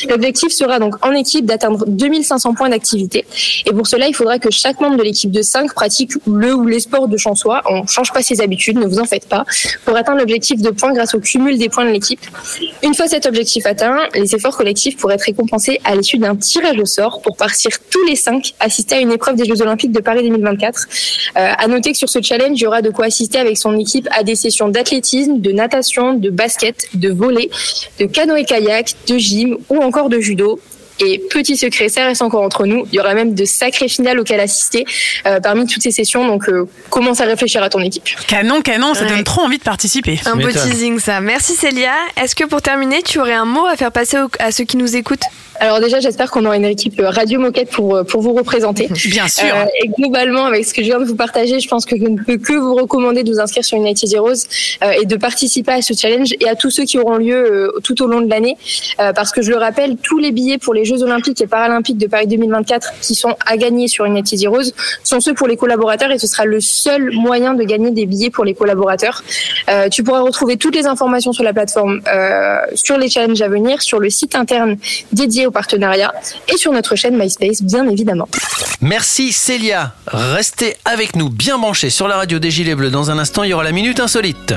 L'objectif 0.09 0.53
sera 0.53 0.79
donc 0.79 1.05
en 1.05 1.13
équipe 1.13 1.45
d'atteindre 1.45 1.85
2500 1.89 2.55
points 2.55 2.69
d'activité. 2.69 3.25
Et 3.67 3.73
pour 3.73 3.87
cela, 3.87 4.07
il 4.07 4.15
faudra 4.15 4.39
que 4.39 4.51
chaque 4.51 4.81
membre 4.81 4.97
de 4.97 5.03
l'équipe 5.03 5.31
de 5.31 5.43
5 5.43 5.75
pratique 5.75 6.13
le 6.27 6.55
ou 6.55 6.67
les 6.67 6.81
sports 6.81 7.09
de 7.09 7.17
chez 7.17 7.35
soi. 7.35 7.63
On 7.67 7.87
change 7.87 8.13
pas 8.13 8.23
ses 8.23 8.41
habitudes, 8.41 8.79
ne 8.79 8.87
vous 8.87 9.01
en 9.01 9.05
faites 9.05 9.29
pas, 9.29 9.45
pour 9.85 9.97
atteindre 9.97 10.19
l'objectif 10.19 10.61
de 10.61 10.71
points 10.71 10.93
grâce 10.93 11.15
au 11.15 11.21
cumul 11.21 11.59
des 11.59 11.69
points 11.69 11.85
de 11.85 11.91
l'équipe. 11.91 12.21
Une 12.83 12.95
cet 13.07 13.27
objectif 13.27 13.67
atteint, 13.67 13.99
les 14.15 14.35
efforts 14.35 14.57
collectifs 14.57 14.97
pourraient 14.97 15.15
être 15.15 15.23
récompensés 15.23 15.81
à 15.85 15.95
l'issue 15.95 16.19
d'un 16.19 16.37
tirage 16.37 16.79
au 16.79 16.85
sort 16.85 17.23
pour 17.23 17.37
partir 17.37 17.71
tous 17.91 18.05
les 18.07 18.17
cinq 18.17 18.55
assister 18.61 18.97
à 18.97 19.01
une 19.01 19.13
épreuve 19.13 19.37
des 19.37 19.45
Jeux 19.45 19.63
Olympiques 19.63 19.93
de 19.93 20.01
Paris 20.01 20.23
2024. 20.29 20.87
Euh, 21.37 21.53
à 21.59 21.67
noter 21.69 21.93
que 21.93 21.99
sur 21.99 22.09
ce 22.09 22.21
challenge, 22.21 22.59
il 22.59 22.63
y 22.63 22.67
aura 22.67 22.83
de 22.83 22.91
quoi 22.91 23.07
assister 23.07 23.39
avec 23.39 23.57
son 23.57 23.79
équipe 23.79 24.09
à 24.13 24.23
des 24.23 24.35
sessions 24.35 24.69
d'athlétisme, 24.69 25.41
de 25.41 25.53
natation, 25.53 26.15
de 26.15 26.31
basket, 26.31 26.87
de 26.95 27.11
volley, 27.11 27.51
de 27.99 28.07
canoë-kayak, 28.07 28.95
de 29.09 29.19
gym 29.19 29.59
ou 29.69 29.77
encore 29.79 30.09
de 30.09 30.21
judo. 30.21 30.61
Et 31.05 31.19
petit 31.31 31.57
secret, 31.57 31.89
ça 31.89 32.05
reste 32.05 32.23
encore 32.23 32.43
entre 32.43 32.67
nous. 32.67 32.87
Il 32.93 32.97
y 32.97 33.01
aura 33.01 33.15
même 33.15 33.35
de 33.35 33.45
sacrées 33.45 33.89
finales 33.89 34.19
auxquelles 34.21 34.41
assister 34.41 34.85
euh, 35.27 35.41
parmi 35.41 35.67
toutes 35.67 35.83
ces 35.83 35.91
sessions. 35.91 36.27
Donc, 36.27 36.49
euh, 36.49 36.69
commence 36.91 37.21
à 37.21 37.25
réfléchir 37.25 37.63
à 37.63 37.69
ton 37.69 37.81
équipe. 37.81 38.05
Canon, 38.29 38.63
canon, 38.63 38.95
ça 38.95 39.03
Ouais. 39.05 39.09
donne 39.11 39.25
trop 39.25 39.43
envie 39.43 39.59
de 39.59 39.63
participer. 39.65 40.21
Un 40.27 40.37
beau 40.37 40.49
teasing 40.51 40.99
ça. 40.99 41.21
Merci 41.21 41.55
Célia. 41.55 41.93
Est-ce 42.21 42.35
que 42.35 42.45
pour 42.45 42.63
terminer, 42.63 43.03
tu 43.03 43.19
aurais 43.19 43.33
un 43.35 43.45
mot 43.45 43.67
à 43.67 43.77
faire 43.77 43.93
passer 43.93 44.19
au- 44.19 44.31
à 44.39 44.53
ceux 44.53 44.65
qui 44.65 44.77
nous 44.77 44.97
écoutent? 44.97 45.25
Alors 45.61 45.81
déjà, 45.81 46.01
j'espère 46.01 46.31
qu'on 46.31 46.45
aura 46.45 46.57
une 46.57 46.65
équipe 46.65 47.01
Radio 47.03 47.41
Moquette 47.41 47.71
pour, 47.71 47.97
euh, 47.97 48.05
pour 48.05 48.23
vous 48.23 48.33
représenter. 48.33 48.89
Bien 49.07 49.29
sûr. 49.29 49.45
Euh, 49.45 49.65
et 49.83 49.89
globalement, 49.89 50.45
avec 50.47 50.65
ce 50.65 50.75
que 50.75 50.83
je 50.83 50.89
viens 50.89 51.01
de 51.01 51.05
vous 51.05 51.17
partager, 51.17 51.61
je 51.61 51.69
pense 51.69 51.85
que 51.85 51.97
je 51.97 52.03
ne 52.03 52.17
peux 52.17 52.39
que 52.39 52.55
vous 52.55 52.75
recommander 52.75 53.23
de 53.23 53.33
vous 53.33 53.41
inscrire 53.41 53.65
sur 53.65 53.79
United 53.79 54.13
Heroes 54.13 54.47
euh, 54.83 54.93
et 55.01 55.07
de 55.07 55.17
participer 55.17 55.73
à 55.73 55.83
ce 55.83 55.95
challenge 55.95 56.35
et 56.41 56.49
à 56.49 56.57
tous 56.57 56.71
ceux 56.71 56.85
qui 56.85 56.99
auront 56.99 57.17
lieu 57.17 57.35
euh, 57.35 57.81
tout 57.83 58.03
au 58.03 58.07
long 58.07 58.21
de 58.21 58.29
l'année. 58.29 58.57
Euh, 59.01 59.13
parce 59.13 59.33
que 59.33 59.43
je 59.43 59.51
le 59.51 59.57
rappelle, 59.57 59.97
tous 59.97 60.19
les 60.19 60.33
billets 60.33 60.59
pour 60.59 60.75
les 60.75 60.85
Jeux 60.85 61.03
Olympiques 61.03 61.41
et 61.41 61.47
Paralympiques 61.47 61.99
de 61.99 62.07
Paris 62.07 62.27
2024 62.27 62.93
qui 63.01 63.15
sont 63.15 63.37
à 63.47 63.57
gagner 63.57 63.89
sur 63.89 64.05
United 64.05 64.43
Heroes 64.43 64.73
sont 65.05 65.21
ceux 65.21 65.35
pour 65.35 65.47
les 65.47 65.57
collaborateurs 65.57 66.11
et 66.11 66.19
ce 66.19 66.27
sera 66.27 66.45
le 66.45 66.61
seul 66.61 67.11
moyen 67.13 67.55
de 67.55 67.63
gagner 67.65 67.91
des 67.91 68.07
billets 68.07 68.31
pour 68.31 68.45
les 68.45 68.55
collaborateurs. 68.55 69.23
Euh, 69.71 69.89
tu 69.89 70.03
pourras 70.03 70.21
retrouver 70.21 70.57
toutes 70.57 70.75
les 70.75 70.87
informations 70.87 71.33
sur 71.33 71.45
la 71.45 71.53
plateforme, 71.53 72.01
euh, 72.13 72.59
sur 72.75 72.99
les 72.99 73.09
challenges 73.09 73.43
à 73.43 73.49
venir, 73.49 73.83
sur 73.83 73.99
le 73.99 74.11
site 74.11 74.35
interne 74.35 74.77
dédié 75.13 75.47
au 75.47 75.51
partenariat 75.53 76.13
et 76.53 76.57
sur 76.57 76.73
notre 76.73 76.97
chaîne 76.97 77.17
MySpace, 77.17 77.63
bien 77.63 77.89
évidemment. 77.89 78.29
Merci 78.81 79.33
Célia. 79.33 79.93
Restez 80.07 80.77
avec 80.85 81.17
nous 81.17 81.29
bien 81.29 81.59
branchés 81.59 81.91
sur 81.91 82.09
la 82.09 82.17
radio 82.17 82.39
des 82.39 82.51
Gilets 82.51 82.75
Bleus. 82.75 82.91
Dans 82.91 83.11
un 83.11 83.19
instant, 83.19 83.45
il 83.45 83.51
y 83.51 83.55
aura 83.55 83.65
la 83.65 83.73
Minute 83.73 84.01
Insolite. 84.01 84.55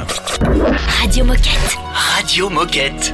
Radio 1.01 1.25
Moquette. 1.25 1.77
Radio 1.93 2.49
Moquette. 2.49 3.13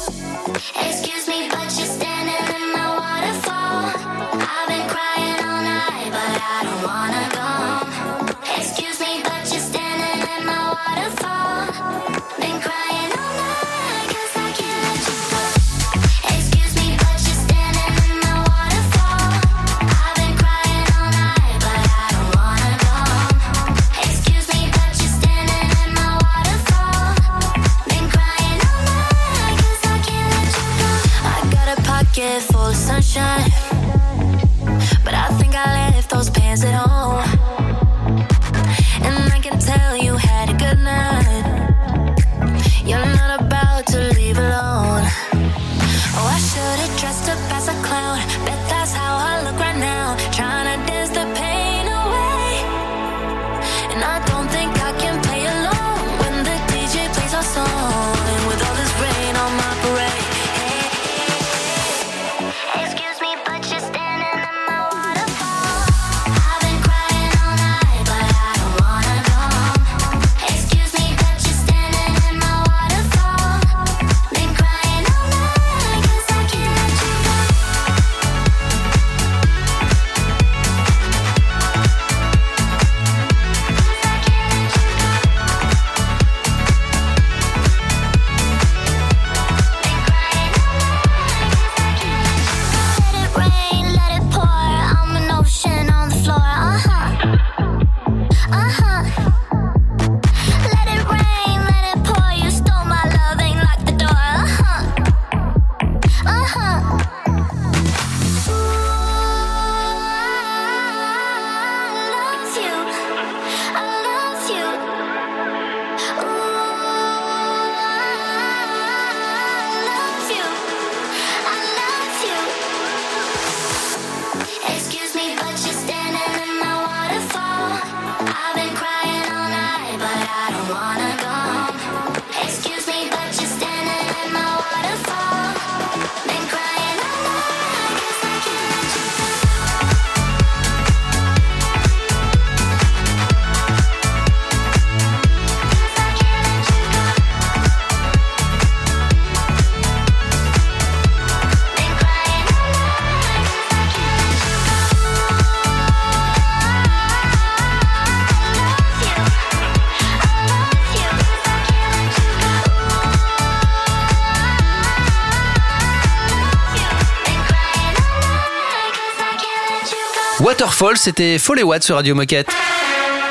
Waterfall, 170.81 170.97
c'était 170.97 171.37
Foley 171.37 171.61
Watt 171.61 171.83
sur 171.83 171.95
Radio 171.95 172.15
Moquette. 172.15 172.49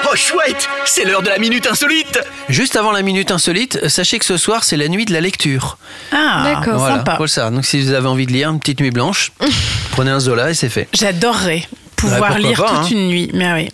Oh 0.05 0.15
chouette, 0.15 0.69
c'est 0.85 1.05
l'heure 1.05 1.23
de 1.23 1.29
la 1.29 1.39
minute 1.39 1.67
insolite. 1.67 2.21
Juste 2.49 2.77
avant 2.77 2.93
la 2.93 3.03
minute 3.03 3.33
insolite, 3.33 3.89
sachez 3.89 4.21
que 4.21 4.25
ce 4.25 4.37
soir 4.37 4.63
c'est 4.63 4.77
la 4.77 4.87
nuit 4.87 5.05
de 5.05 5.13
la 5.13 5.21
lecture. 5.21 5.77
Ah, 6.13 6.63
voilà, 6.65 6.99
sympa. 6.99 7.17
faut 7.17 7.25
le 7.25 7.29
savoir. 7.29 7.51
Donc 7.53 7.65
si 7.65 7.83
vous 7.83 7.93
avez 7.93 8.07
envie 8.07 8.27
de 8.27 8.33
lire 8.33 8.51
une 8.51 8.61
petite 8.61 8.81
nuit 8.81 8.93
blanche, 8.93 9.33
prenez 9.91 10.13
un 10.13 10.21
Zola 10.21 10.51
et 10.51 10.55
c'est 10.55 10.69
fait. 10.69 10.87
J'adorerais 10.93 11.67
pouvoir 12.01 12.33
Ouais, 12.33 12.39
lire 12.41 12.59
pas, 12.59 12.69
toute 12.69 12.77
hein. 12.79 12.89
une 12.91 13.09
nuit. 13.09 13.31
Mais 13.35 13.53
oui. 13.53 13.69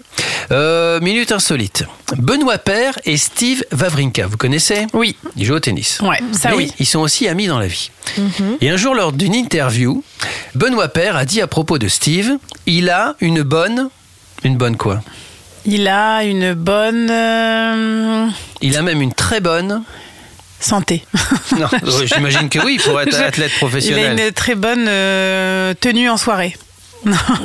Euh, 0.53 1.01
minute 1.01 1.33
insolite. 1.33 1.85
Benoît 2.17 2.59
Père 2.59 2.99
et 3.05 3.17
Steve 3.17 3.65
Wawrinka, 3.73 4.27
vous 4.27 4.37
connaissez? 4.37 4.87
Oui. 4.93 5.17
Ils 5.37 5.45
jouent 5.45 5.55
au 5.55 5.61
tennis. 5.61 5.99
Ouais, 6.03 6.19
ça 6.33 6.51
Mais 6.51 6.57
oui. 6.57 6.73
Ils 6.79 6.87
sont 6.87 7.01
aussi 7.01 7.27
amis 7.27 7.47
dans 7.49 7.59
la 7.59 7.67
vie. 7.67 7.91
Et 8.61 8.71
un 8.71 8.77
jour, 8.77 8.95
lors 8.95 9.12
d'une 9.12 9.35
interview, 9.35 10.05
Benoît 10.55 10.89
Père 10.89 11.17
a 11.17 11.25
dit 11.25 11.41
à 11.41 11.47
propos 11.49 11.79
de 11.79 11.89
Steve, 11.89 12.37
il 12.67 12.91
a 12.91 13.17
une 13.21 13.43
bonne... 13.43 13.89
Une 14.45 14.57
bonne 14.57 14.77
quoi? 14.77 15.03
Il 15.65 15.89
a 15.89 16.23
une 16.23 16.55
bonne 16.55 17.11
euh, 17.11 18.29
Il 18.61 18.77
a 18.77 18.83
même 18.83 19.03
une 19.03 19.12
très 19.12 19.41
bonne... 19.41 19.83
santé. 20.61 21.05
Non, 21.59 21.67
j'imagine 22.15 22.49
que 22.49 22.61
oui, 22.61 22.79
pour 22.85 23.01
être 23.01 23.19
athlète 23.21 23.51
Il 23.51 23.57
a 23.57 23.59
professionnel. 23.59 24.19
une 24.21 24.33
très 24.33 24.55
bonne 24.55 24.87
euh, 24.89 25.75
tenue 25.75 26.09
en 26.09 26.17
soirée. 26.17 26.57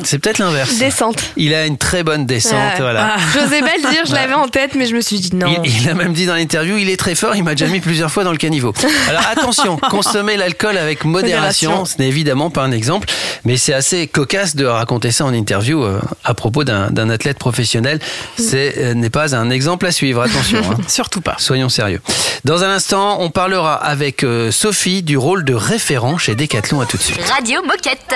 C'est 0.04 0.18
peut-être 0.20 0.40
l'inverse. 0.40 0.78
Descente. 0.78 1.22
Il 1.38 1.54
a 1.54 1.66
une 1.66 1.78
très 1.78 2.04
bonne 2.04 2.26
descente, 2.26 2.54
Ouais. 2.54 2.80
voilà. 2.82 3.16
J'osais 3.34 3.60
pas 3.62 3.72
le 3.78 3.90
dire, 3.92 4.02
je 4.06 4.10
Voilà. 4.10 4.22
l'avais 4.24 4.34
en 4.34 4.48
tête, 4.48 4.76
mais 4.76 4.86
je 4.88 4.96
me 4.96 5.02
suis 5.02 5.20
dit 5.20 5.36
non. 5.36 5.62
Il, 5.64 5.82
il 5.84 5.90
a 5.90 5.94
même 5.94 6.14
dit 6.14 6.26
dans 6.26 6.34
l'interview, 6.36 6.78
il 6.78 6.90
est 6.90 6.98
très 6.98 7.14
fort, 7.16 7.36
il 7.36 7.44
m'a 7.44 7.52
déjà 7.56 7.68
mis 7.72 7.80
plusieurs 7.80 8.12
fois 8.12 8.24
dans 8.24 8.32
le 8.32 8.38
caniveau. 8.38 8.74
Alors 9.10 9.22
attention, 9.32 9.78
consommer 9.90 10.38
l'alcool 10.38 10.78
avec 10.78 11.06
modération, 11.06 11.70
Modération. 11.72 11.86
ce 11.86 12.02
n'est 12.02 12.08
évidemment 12.08 12.50
pas 12.50 12.64
un 12.64 12.72
exemple, 12.72 13.08
mais 13.46 13.58
c'est 13.58 13.74
assez 13.74 14.08
cocasse 14.08 14.56
de 14.56 14.66
raconter 14.66 15.12
ça 15.12 15.26
en 15.26 15.34
interview 15.34 15.84
euh, 15.84 16.00
à 16.24 16.34
propos 16.34 16.64
d'un 16.64 17.10
athlète 17.10 17.38
professionnel. 17.38 18.00
C'est 18.38 18.76
euh, 18.78 18.94
n'est 18.94 19.10
pas 19.10 19.36
un 19.36 19.50
exemple 19.50 19.86
à 19.86 19.92
suivre, 19.92 20.22
attention. 20.22 20.60
hein. 20.72 20.78
Surtout 20.88 21.22
pas. 21.22 21.36
Soyons 21.38 21.70
sérieux. 21.70 22.02
Dans 22.46 22.64
un 22.64 22.70
instant, 22.70 23.18
on 23.22 23.30
parlera 23.30 23.76
avec 23.76 24.24
euh, 24.24 24.52
Sophie 24.52 25.04
du 25.04 25.18
rôle 25.18 25.44
de 25.46 25.54
référent 25.54 26.18
chez 26.18 26.36
Decathlon. 26.36 26.82
À 26.82 26.86
tout 26.86 26.98
de 26.98 27.02
suite. 27.04 27.20
Radio 27.30 27.62
Moquette. 27.64 28.16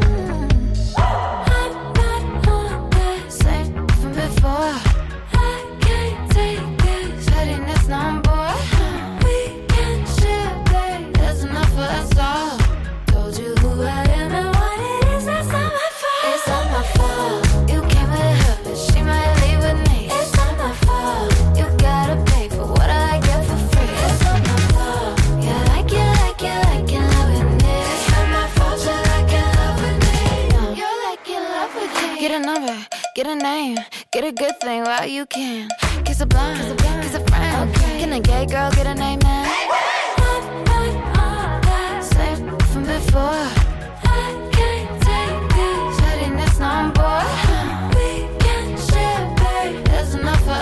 good 34.41 34.59
thing 34.59 34.83
while 34.83 35.05
you 35.05 35.25
can. 35.27 35.69
Kiss 36.03 36.21
a 36.21 36.25
blind, 36.25 36.57
kiss 37.03 37.15
a 37.15 37.23
friend. 37.27 37.73
Can 37.99 38.13
a 38.13 38.19
gay 38.19 38.45
girl 38.45 38.71
get 38.71 38.87
a 38.87 38.95
name 38.95 39.19
man? 39.23 39.90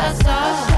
Us 0.10 0.26
all. 0.26 0.69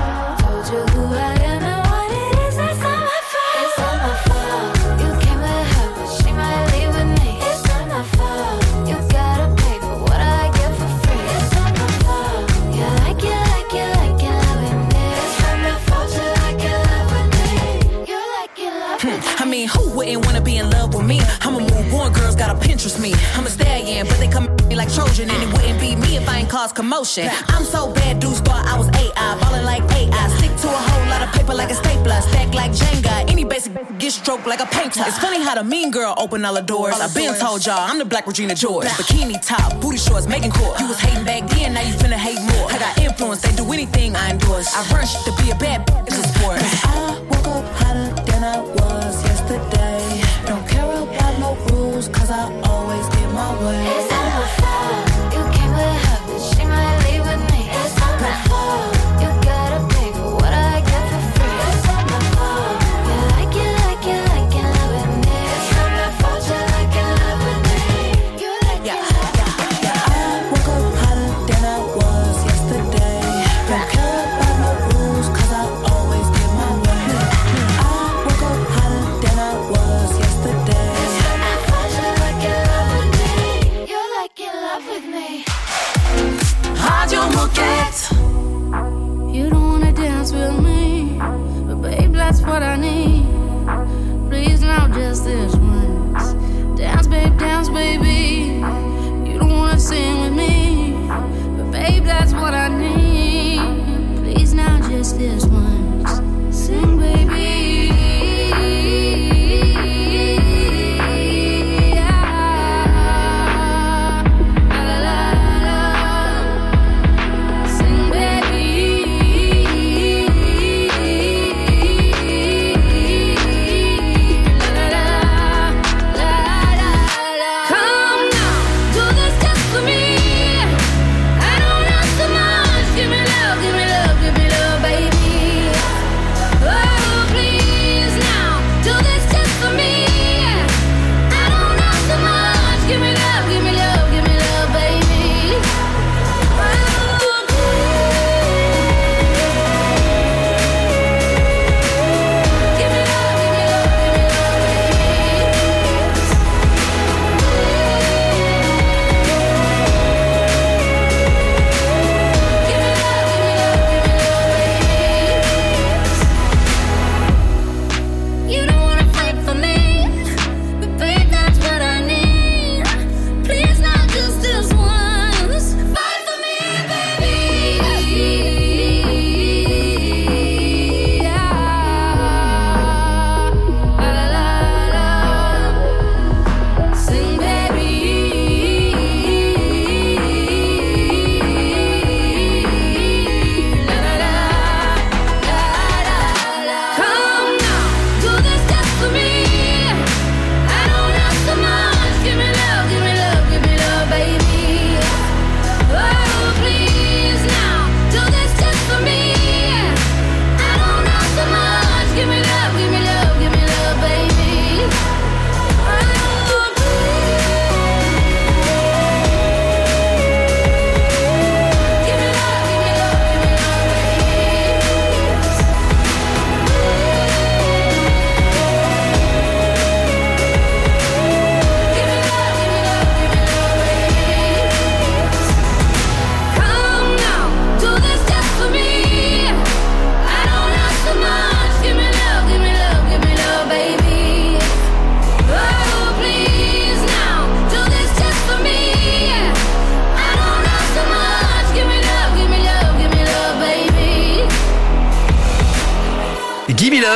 Pinterest 22.81 22.99
me. 22.99 23.13
I'm 23.35 23.45
a 23.45 23.49
stallion, 23.49 24.07
but 24.07 24.17
they 24.17 24.27
come 24.27 24.45
at 24.45 24.65
me 24.65 24.75
like 24.75 24.91
Trojan, 24.91 25.29
and 25.29 25.43
it 25.43 25.53
wouldn't 25.53 25.79
be 25.79 25.95
me 25.95 26.17
if 26.17 26.27
I 26.27 26.39
ain't 26.39 26.49
caused 26.49 26.73
commotion. 26.73 27.29
I'm 27.49 27.63
so 27.63 27.93
bad, 27.93 28.19
dudes 28.19 28.39
thought 28.39 28.65
I 28.65 28.75
was 28.75 28.87
AI, 28.97 29.37
ballin' 29.39 29.65
like 29.65 29.83
AI. 29.91 30.27
Stick 30.37 30.49
to 30.49 30.67
a 30.67 30.81
whole 30.89 31.07
lot 31.07 31.21
of 31.21 31.31
paper 31.31 31.53
like 31.53 31.69
a 31.69 31.75
stapler, 31.75 32.19
stack 32.21 32.55
like 32.55 32.71
Jenga. 32.71 33.29
Any 33.29 33.43
basic 33.43 33.73
get 33.99 34.11
stroked 34.13 34.47
like 34.47 34.61
a 34.61 34.65
painter. 34.65 35.03
It's 35.05 35.19
funny 35.19 35.43
how 35.43 35.53
the 35.53 35.63
mean 35.63 35.91
girl 35.91 36.15
open 36.17 36.43
all 36.43 36.55
the 36.55 36.61
doors. 36.61 36.95
I've 36.99 37.13
been 37.13 37.35
told 37.35 37.63
y'all 37.67 37.77
I'm 37.77 37.99
the 37.99 38.05
black 38.05 38.25
Regina 38.25 38.55
George. 38.55 38.87
Bikini 38.87 39.37
top, 39.45 39.79
booty 39.79 39.99
shorts, 39.99 40.25
making 40.27 40.49
court. 40.49 40.79
You 40.79 40.87
was 40.87 40.99
hating 40.99 41.23
back 41.23 41.47
then, 41.51 41.75
now 41.75 41.81
you 41.81 41.93
finna 41.93 42.17
hate 42.17 42.41
more. 42.41 42.71
I 42.71 42.79
got 42.79 42.97
influence, 42.97 43.43
they 43.43 43.55
do 43.55 43.71
anything 43.71 44.15
I 44.15 44.31
endorse. 44.31 44.73
I 44.73 44.81
run 44.91 45.05
shit 45.05 45.23
to 45.25 45.43
be 45.43 45.51
a 45.51 45.55
bad 45.55 45.85
bitch, 45.85 46.07
it's 46.07 46.17
a 46.17 46.27
sport. 46.33 46.57
I 46.57 47.19
woke 47.29 47.47
up 47.47 47.65
hotter 47.75 48.09
than 48.25 48.43
I 48.43 48.59
was 48.59 49.23
yesterday. 49.23 50.00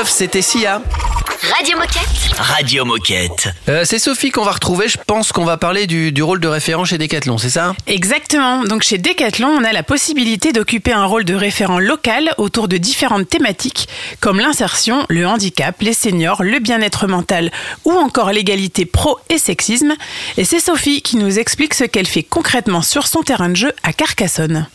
C'était 0.07 0.41
Sia. 0.41 0.81
Radio 1.57 1.77
Moquette. 1.77 2.24
Radio 2.37 2.85
Moquette. 2.85 3.49
Euh, 3.69 3.83
c'est 3.85 3.99
Sophie 3.99 4.29
qu'on 4.29 4.43
va 4.43 4.51
retrouver. 4.51 4.87
Je 4.87 4.97
pense 5.05 5.31
qu'on 5.31 5.45
va 5.45 5.57
parler 5.57 5.87
du, 5.87 6.11
du 6.11 6.21
rôle 6.21 6.39
de 6.39 6.47
référent 6.47 6.83
chez 6.83 6.97
Decathlon, 6.97 7.37
c'est 7.37 7.49
ça? 7.49 7.75
Exactement. 7.87 8.63
Donc 8.63 8.83
chez 8.83 8.97
Decathlon, 8.97 9.47
on 9.47 9.63
a 9.63 9.71
la 9.71 9.83
possibilité 9.83 10.51
d'occuper 10.51 10.91
un 10.91 11.05
rôle 11.05 11.23
de 11.23 11.33
référent 11.33 11.79
local 11.79 12.33
autour 12.37 12.67
de 12.67 12.77
différentes 12.77 13.29
thématiques 13.29 13.87
comme 14.19 14.39
l'insertion, 14.39 15.05
le 15.09 15.25
handicap, 15.25 15.75
les 15.81 15.93
seniors, 15.93 16.43
le 16.43 16.59
bien-être 16.59 17.07
mental 17.07 17.51
ou 17.85 17.91
encore 17.91 18.31
l'égalité 18.31 18.85
pro 18.85 19.17
et 19.29 19.37
sexisme. 19.37 19.93
Et 20.37 20.43
c'est 20.43 20.59
Sophie 20.59 21.01
qui 21.01 21.17
nous 21.17 21.39
explique 21.39 21.73
ce 21.73 21.85
qu'elle 21.85 22.07
fait 22.07 22.23
concrètement 22.23 22.81
sur 22.81 23.07
son 23.07 23.21
terrain 23.21 23.49
de 23.49 23.55
jeu 23.55 23.71
à 23.83 23.93
Carcassonne. 23.93 24.67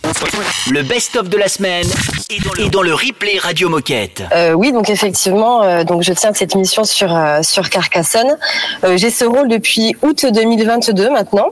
Le 0.70 0.82
best-of 0.82 1.28
de 1.28 1.36
la 1.36 1.48
semaine 1.48 1.86
est 2.30 2.42
dans 2.44 2.52
le, 2.52 2.60
est 2.64 2.70
dans 2.70 2.82
le 2.82 2.94
replay 2.94 3.38
Radio 3.38 3.68
Moquette. 3.68 4.22
Euh, 4.32 4.52
oui, 4.52 4.72
donc 4.72 4.88
effectivement, 4.88 5.62
euh, 5.62 5.84
donc 5.84 6.02
je 6.02 6.12
tiens 6.12 6.32
cette 6.34 6.54
mission 6.54 6.84
sur 6.84 7.14
euh, 7.14 7.42
sur 7.50 7.68
Carcassonne. 7.68 8.36
Euh, 8.84 8.96
J'ai 8.96 9.10
ce 9.10 9.24
rôle 9.24 9.48
depuis 9.48 9.96
août 10.02 10.24
2022 10.32 11.10
maintenant. 11.10 11.48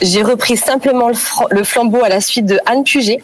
J'ai 0.00 0.22
repris 0.22 0.56
simplement 0.56 1.08
le, 1.50 1.64
flambeau 1.64 2.02
à 2.02 2.08
la 2.08 2.20
suite 2.20 2.46
de 2.46 2.58
Anne 2.66 2.84
Puget, 2.84 3.22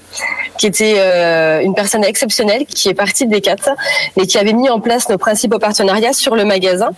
qui 0.58 0.66
était 0.66 0.94
euh, 0.96 1.60
une 1.60 1.74
personne 1.74 2.04
exceptionnelle, 2.04 2.64
qui 2.66 2.88
est 2.88 2.94
partie 2.94 3.26
des 3.26 3.40
quatre 3.40 3.70
et 4.16 4.26
qui 4.26 4.38
avait 4.38 4.52
mis 4.52 4.68
en 4.70 4.80
place 4.80 5.08
nos 5.08 5.18
principaux 5.18 5.58
partenariats 5.58 6.12
sur 6.12 6.36
le 6.36 6.44
magasin. 6.44 6.90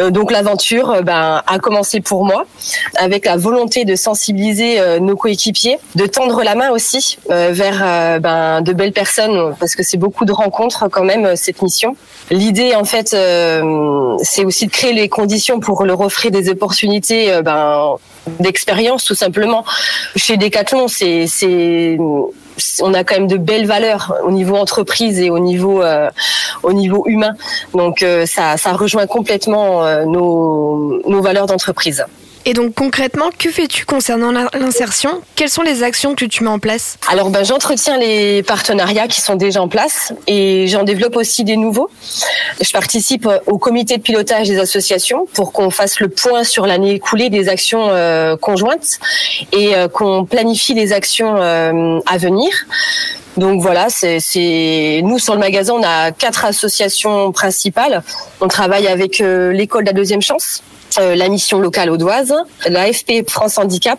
Euh, 0.00 0.10
donc 0.10 0.30
l'aventure 0.30 0.90
euh, 0.90 1.00
ben, 1.02 1.42
a 1.46 1.58
commencé 1.58 2.00
pour 2.00 2.24
moi 2.24 2.44
avec 2.96 3.24
la 3.24 3.36
volonté 3.36 3.84
de 3.84 3.94
sensibiliser 3.96 4.78
euh, 4.80 4.98
nos 4.98 5.16
coéquipiers, 5.16 5.78
de 5.94 6.06
tendre 6.06 6.42
la 6.42 6.54
main 6.54 6.70
aussi 6.70 7.18
vers 7.28 8.20
ben, 8.20 8.60
de 8.60 8.72
belles 8.72 8.92
personnes 8.92 9.54
parce 9.58 9.74
que 9.74 9.82
c'est 9.82 9.96
beaucoup 9.96 10.24
de 10.24 10.32
rencontres 10.32 10.88
quand 10.90 11.04
même 11.04 11.36
cette 11.36 11.62
mission. 11.62 11.96
L'idée 12.30 12.74
en 12.74 12.84
fait 12.84 13.16
c'est 14.22 14.44
aussi 14.44 14.66
de 14.66 14.70
créer 14.70 14.92
les 14.92 15.08
conditions 15.08 15.60
pour 15.60 15.84
leur 15.84 16.00
offrir 16.00 16.30
des 16.30 16.48
opportunités 16.48 17.40
ben, 17.42 17.96
d'expérience 18.40 19.04
tout 19.04 19.14
simplement. 19.14 19.64
Chez 20.16 20.36
Decathlon 20.36 20.88
c'est 20.88 21.26
c'est 21.26 21.98
on 22.80 22.94
a 22.94 23.04
quand 23.04 23.16
même 23.16 23.26
de 23.26 23.36
belles 23.36 23.66
valeurs 23.66 24.14
au 24.24 24.30
niveau 24.30 24.56
entreprise 24.56 25.20
et 25.20 25.30
au 25.30 25.38
niveau 25.38 25.82
euh, 25.82 26.10
au 26.62 26.72
niveau 26.72 27.04
humain. 27.06 27.34
Donc 27.74 28.02
euh, 28.02 28.26
ça 28.26 28.56
ça 28.56 28.72
rejoint 28.72 29.06
complètement 29.06 29.84
euh, 29.84 30.04
nos 30.04 31.00
nos 31.06 31.20
valeurs 31.20 31.46
d'entreprise. 31.46 32.04
Et 32.48 32.52
donc 32.52 32.74
concrètement, 32.74 33.30
que 33.36 33.50
fais-tu 33.50 33.84
concernant 33.84 34.30
l'insertion? 34.30 35.20
Quelles 35.34 35.50
sont 35.50 35.62
les 35.62 35.82
actions 35.82 36.14
que 36.14 36.24
tu 36.24 36.44
mets 36.44 36.50
en 36.50 36.60
place? 36.60 36.96
Alors 37.08 37.30
ben 37.30 37.44
j'entretiens 37.44 37.98
les 37.98 38.44
partenariats 38.44 39.08
qui 39.08 39.20
sont 39.20 39.34
déjà 39.34 39.60
en 39.60 39.66
place 39.66 40.12
et 40.28 40.68
j'en 40.68 40.84
développe 40.84 41.16
aussi 41.16 41.42
des 41.42 41.56
nouveaux. 41.56 41.90
Je 42.60 42.70
participe 42.70 43.26
euh, 43.26 43.40
au 43.46 43.58
comité 43.58 43.96
de 43.96 44.02
pilotage 44.02 44.46
des 44.46 44.60
associations 44.60 45.26
pour 45.34 45.52
qu'on 45.52 45.70
fasse 45.70 45.98
le 45.98 46.08
point 46.08 46.44
sur 46.44 46.68
l'année 46.68 46.94
écoulée 46.94 47.30
des 47.30 47.48
actions 47.48 47.88
euh, 47.88 48.36
conjointes 48.36 49.00
et 49.50 49.74
euh, 49.74 49.88
qu'on 49.88 50.24
planifie 50.24 50.74
les 50.74 50.92
actions 50.92 51.34
à 51.36 52.16
venir. 52.16 52.50
Donc 53.36 53.60
voilà, 53.60 53.88
c'est 53.90 55.00
nous 55.02 55.18
sur 55.18 55.34
le 55.34 55.40
magasin, 55.40 55.74
on 55.74 55.82
a 55.82 56.12
quatre 56.12 56.44
associations 56.44 57.32
principales. 57.32 58.04
On 58.40 58.46
travaille 58.46 58.86
avec 58.86 59.18
l'école 59.18 59.82
de 59.82 59.88
la 59.88 59.92
deuxième 59.92 60.22
chance, 60.22 60.62
la 60.98 61.28
mission 61.28 61.58
locale 61.58 61.90
audoise, 61.90 62.34
l'AFP 62.66 63.28
France 63.28 63.58
Handicap, 63.58 63.98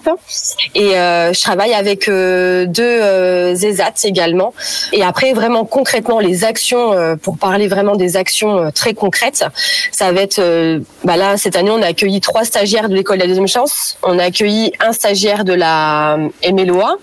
et 0.76 0.96
euh, 0.96 1.34
je 1.34 1.42
travaille 1.42 1.74
avec 1.74 2.08
euh, 2.08 2.66
deux 2.66 2.84
euh, 2.84 3.56
ESAT 3.56 3.94
également. 4.06 4.54
Et 4.94 5.04
après, 5.04 5.34
vraiment 5.34 5.66
concrètement, 5.66 6.20
les 6.20 6.44
actions, 6.44 6.94
euh, 6.94 7.16
pour 7.16 7.38
parler 7.38 7.68
vraiment 7.68 7.96
des 7.96 8.18
actions 8.18 8.58
euh, 8.58 8.70
très 8.72 8.94
concrètes, 8.94 9.46
ça 9.92 10.12
va 10.12 10.22
être, 10.22 10.40
euh, 10.40 10.80
bah 11.04 11.18
là, 11.18 11.38
cette 11.38 11.56
année, 11.56 11.72
on 11.72 11.82
a 11.82 11.88
accueilli 11.88 12.22
trois 12.22 12.44
stagiaires 12.44 12.90
de 12.90 12.96
l'école 12.96 13.18
de 13.18 13.24
la 13.24 13.28
deuxième 13.28 13.48
chance, 13.48 13.98
on 14.04 14.20
a 14.20 14.24
accueilli 14.26 14.74
un 14.80 14.94
stagiaire 14.94 15.44
de 15.44 15.54
la 15.54 16.16
euh, 16.16 16.52
MLOA. 16.52 16.96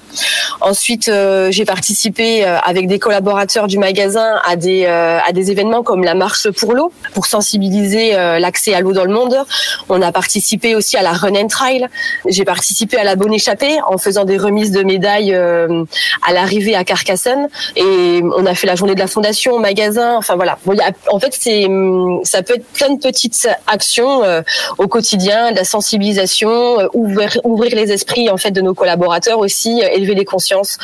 Ensuite, 0.61 1.09
euh, 1.09 1.51
j'ai 1.51 1.65
participé 1.65 2.45
euh, 2.45 2.59
avec 2.61 2.87
des 2.87 2.99
collaborateurs 2.99 3.67
du 3.67 3.79
magasin 3.79 4.41
à 4.47 4.57
des, 4.57 4.85
euh, 4.87 5.19
à 5.27 5.33
des 5.33 5.51
événements 5.51 5.83
comme 5.83 6.05
la 6.05 6.15
marche 6.15 6.51
pour 6.51 6.75
l'eau, 6.75 6.93
pour 7.13 7.27
sensibiliser 7.27 8.15
euh, 8.15 8.39
l'accès 8.39 8.75
à 8.75 8.81
l'eau 8.81 8.93
dans 8.93 9.05
le 9.05 9.13
monde. 9.13 9.37
On 9.89 10.01
a 10.03 10.13
participé 10.13 10.75
aussi 10.75 10.97
à 10.97 11.03
la 11.03 11.13
Run 11.13 11.35
and 11.35 11.49
Trail. 11.49 11.87
J'ai 12.27 12.45
participé 12.45 12.97
à 12.97 13.05
la 13.05 13.17
Bonne 13.17 13.33
Échappée 13.35 13.79
en 13.87 13.99
faisant 13.99 14.25
des 14.25 14.39
remises 14.39 14.71
de 14.71 14.83
médailles 14.83 15.35
euh, 15.35 15.85
à 16.27 16.33
l'arrivée 16.33 16.75
à 16.75 16.85
Carcassonne. 16.85 17.49
Et 17.77 18.21
on 18.37 18.47
a 18.47 18.55
fait 18.55 18.67
la 18.67 18.75
journée 18.77 18.95
de 18.95 19.01
la 19.01 19.07
fondation 19.07 19.53
au 19.53 19.59
magasin. 19.59 20.17
Enfin 20.17 20.37
voilà. 20.37 20.59
Bon, 20.65 20.73
y 20.75 20.81
a- 20.81 20.93
en 21.11 21.21
fait, 21.21 21.37
c'est 21.39 21.67
hum, 21.67 22.21
ça 22.25 22.43
peut 22.43 22.55
être 22.55 22.67
plein 22.73 22.91
de 22.95 22.99
petites 23.01 23.49
actions 23.67 24.25
euh, 24.25 24.43
au 24.79 24.89
quotidien, 24.89 25.53
de 25.53 25.57
la 25.57 25.65
sensibilisation, 25.65 26.81
euh, 26.81 26.87
ouvrir, 26.95 27.39
ouvrir 27.45 27.75
les 27.77 27.93
esprits 27.93 28.31
en 28.31 28.37
fait 28.37 28.51
de 28.51 28.61
nos 28.61 28.75
collaborateurs 28.75 29.39
aussi, 29.39 29.81
élever 29.93 30.15
les 30.15 30.25
consciences. 30.25 30.79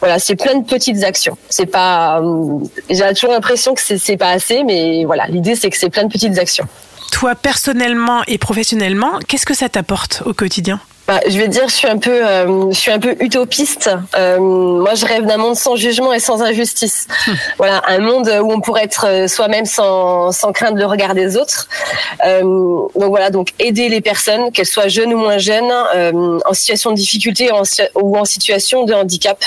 Voilà, 0.00 0.18
c'est 0.18 0.34
plein 0.34 0.56
de 0.58 0.64
petites 0.66 1.04
actions. 1.04 1.36
C'est 1.48 1.66
pas, 1.66 2.18
hum, 2.20 2.64
j'ai 2.90 3.08
toujours 3.14 3.30
l'impression 3.32 3.74
que 3.74 3.80
c'est 3.80 4.16
pas 4.16 4.30
assez, 4.30 4.64
mais 4.64 5.04
voilà, 5.04 5.26
l'idée 5.28 5.54
c'est 5.54 5.70
que 5.70 5.78
c'est 5.78 5.90
plein 5.90 6.04
de 6.04 6.12
petites 6.12 6.38
actions. 6.38 6.66
Toi, 7.12 7.36
personnellement 7.36 8.24
et 8.26 8.38
professionnellement, 8.38 9.20
qu'est-ce 9.28 9.46
que 9.46 9.54
ça 9.54 9.68
t'apporte 9.68 10.22
au 10.26 10.34
quotidien? 10.34 10.80
Bah, 11.08 11.18
je 11.26 11.36
vais 11.36 11.48
dire, 11.48 11.68
je 11.68 11.74
suis 11.74 11.88
un 11.88 11.98
peu, 11.98 12.10
euh, 12.26 12.70
je 12.70 12.78
suis 12.78 12.92
un 12.92 13.00
peu 13.00 13.16
utopiste. 13.18 13.90
Euh, 14.16 14.38
moi, 14.38 14.94
je 14.94 15.04
rêve 15.04 15.26
d'un 15.26 15.36
monde 15.36 15.56
sans 15.56 15.74
jugement 15.74 16.12
et 16.12 16.20
sans 16.20 16.42
injustice. 16.42 17.08
Voilà, 17.58 17.82
un 17.88 17.98
monde 17.98 18.28
où 18.42 18.52
on 18.52 18.60
pourrait 18.60 18.84
être 18.84 19.06
euh, 19.08 19.26
soi-même 19.26 19.64
sans, 19.64 20.30
sans 20.30 20.52
craindre 20.52 20.78
le 20.78 20.86
regard 20.86 21.14
des 21.14 21.36
autres. 21.36 21.68
Euh, 22.24 22.42
donc 22.42 23.10
voilà, 23.10 23.30
donc 23.30 23.48
aider 23.58 23.88
les 23.88 24.00
personnes, 24.00 24.52
qu'elles 24.52 24.66
soient 24.66 24.86
jeunes 24.88 25.12
ou 25.12 25.18
moins 25.18 25.38
jeunes, 25.38 25.72
en 26.44 26.52
situation 26.54 26.90
de 26.90 26.96
difficulté 26.96 27.50
ou 27.50 27.56
en, 27.56 27.64
si- 27.64 27.82
ou 27.96 28.16
en 28.16 28.24
situation 28.24 28.84
de 28.84 28.94
handicap. 28.94 29.38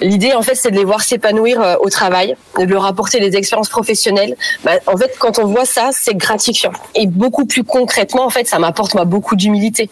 L'idée, 0.00 0.34
en 0.34 0.42
fait, 0.42 0.54
c'est 0.54 0.70
de 0.70 0.76
les 0.76 0.84
voir 0.84 1.00
s'épanouir 1.02 1.78
au 1.80 1.88
travail, 1.88 2.36
de 2.58 2.64
leur 2.64 2.84
apporter 2.84 3.18
des 3.18 3.36
expériences 3.36 3.70
professionnelles. 3.70 4.36
Bah, 4.62 4.72
en 4.86 4.96
fait, 4.96 5.16
quand 5.18 5.38
on 5.38 5.46
voit 5.46 5.64
ça, 5.64 5.90
c'est 5.92 6.14
gratifiant. 6.14 6.72
Et 6.94 7.06
beaucoup 7.06 7.46
plus 7.46 7.64
concrètement, 7.64 8.24
en 8.26 8.30
fait, 8.30 8.46
ça 8.46 8.58
m'apporte 8.58 8.94
moi 8.94 9.04
beaucoup 9.04 9.36
d'humilité. 9.36 9.88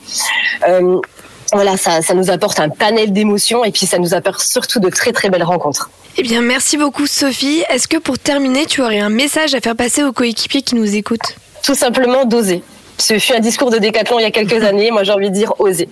Euh, 0.69 0.83
voilà, 1.53 1.77
ça, 1.77 2.03
ça 2.03 2.15
nous 2.15 2.31
apporte 2.31 2.61
un 2.61 2.69
panel 2.69 3.13
d'émotions 3.13 3.65
et 3.65 3.71
puis 3.71 3.87
ça 3.87 3.99
nous 3.99 4.15
apporte 4.15 4.41
surtout 4.41 4.81
de 4.81 4.89
très 4.89 5.13
très 5.13 5.31
belles 5.31 5.45
rencontres. 5.45 5.91
Eh 6.17 6.23
bien, 6.23 6.43
merci 6.43 6.77
beaucoup 6.77 7.07
Sophie. 7.07 7.65
Est-ce 7.71 7.89
que 7.89 7.97
pour 7.97 8.19
terminer, 8.19 8.67
tu 8.67 8.83
aurais 8.83 9.01
un 9.01 9.09
message 9.09 9.55
à 9.55 9.61
faire 9.61 9.77
passer 9.77 10.05
aux 10.05 10.13
coéquipiers 10.13 10.63
qui 10.63 10.75
nous 10.75 10.95
écoutent? 10.95 11.37
Tout 11.63 11.75
simplement 11.75 12.25
d'oser. 12.25 12.63
Ce 12.99 13.19
fut 13.19 13.33
un 13.33 13.41
discours 13.41 13.71
de 13.71 13.79
Décathlon 13.79 14.19
il 14.19 14.23
y 14.23 14.27
a 14.27 14.31
quelques 14.31 14.65
années. 14.65 14.91
Moi, 14.91 15.05
j'ai 15.05 15.13
envie 15.13 15.31
de 15.31 15.35
dire 15.35 15.53
oser. 15.59 15.89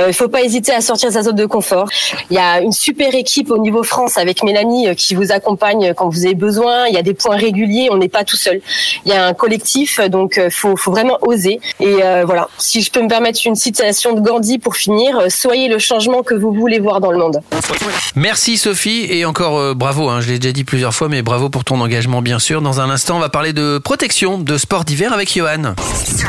Il 0.00 0.06
ne 0.06 0.12
faut 0.12 0.28
pas 0.28 0.42
hésiter 0.42 0.72
à 0.72 0.80
sortir 0.80 1.08
de 1.08 1.14
sa 1.14 1.22
zone 1.22 1.36
de 1.36 1.46
confort. 1.46 1.88
Il 2.30 2.36
y 2.36 2.40
a 2.40 2.60
une 2.60 2.72
super 2.72 3.14
équipe 3.14 3.50
au 3.50 3.58
niveau 3.58 3.82
France 3.82 4.16
avec 4.18 4.42
Mélanie 4.42 4.88
euh, 4.88 4.94
qui 4.94 5.14
vous 5.14 5.32
accompagne 5.32 5.94
quand 5.94 6.08
vous 6.08 6.26
avez 6.26 6.34
besoin. 6.34 6.86
Il 6.86 6.94
y 6.94 6.98
a 6.98 7.02
des 7.02 7.14
points 7.14 7.36
réguliers. 7.36 7.88
On 7.90 7.96
n'est 7.96 8.08
pas 8.08 8.24
tout 8.24 8.36
seul. 8.36 8.60
Il 9.04 9.12
y 9.12 9.14
a 9.14 9.26
un 9.26 9.34
collectif, 9.34 10.00
donc 10.00 10.38
euh, 10.38 10.48
faut, 10.50 10.76
faut 10.76 10.90
vraiment 10.90 11.18
oser. 11.22 11.60
Et 11.80 12.02
euh, 12.02 12.24
voilà. 12.24 12.48
Si 12.58 12.82
je 12.82 12.90
peux 12.90 13.02
me 13.02 13.08
permettre 13.08 13.40
une 13.44 13.54
citation 13.54 14.14
de 14.14 14.20
Gandhi 14.20 14.58
pour 14.58 14.76
finir, 14.76 15.18
euh, 15.18 15.26
soyez 15.28 15.68
le 15.68 15.78
changement 15.78 16.22
que 16.22 16.34
vous 16.34 16.52
voulez 16.52 16.78
voir 16.78 17.00
dans 17.00 17.12
le 17.12 17.18
monde. 17.18 17.40
Merci 18.14 18.56
Sophie 18.56 19.06
et 19.10 19.24
encore 19.24 19.58
euh, 19.58 19.74
bravo, 19.74 20.08
hein, 20.08 20.20
je 20.20 20.28
l'ai 20.28 20.38
déjà 20.38 20.52
dit 20.52 20.64
plusieurs 20.64 20.94
fois, 20.94 21.08
mais 21.08 21.22
bravo 21.22 21.48
pour 21.48 21.64
ton 21.64 21.80
engagement 21.80 22.22
bien 22.22 22.38
sûr. 22.38 22.62
Dans 22.62 22.80
un 22.80 22.90
instant, 22.90 23.16
on 23.16 23.20
va 23.20 23.28
parler 23.28 23.52
de 23.52 23.78
protection, 23.78 24.38
de 24.38 24.56
sport 24.58 24.84
d'hiver 24.84 25.12
avec 25.12 25.32
Johan. 25.32 25.74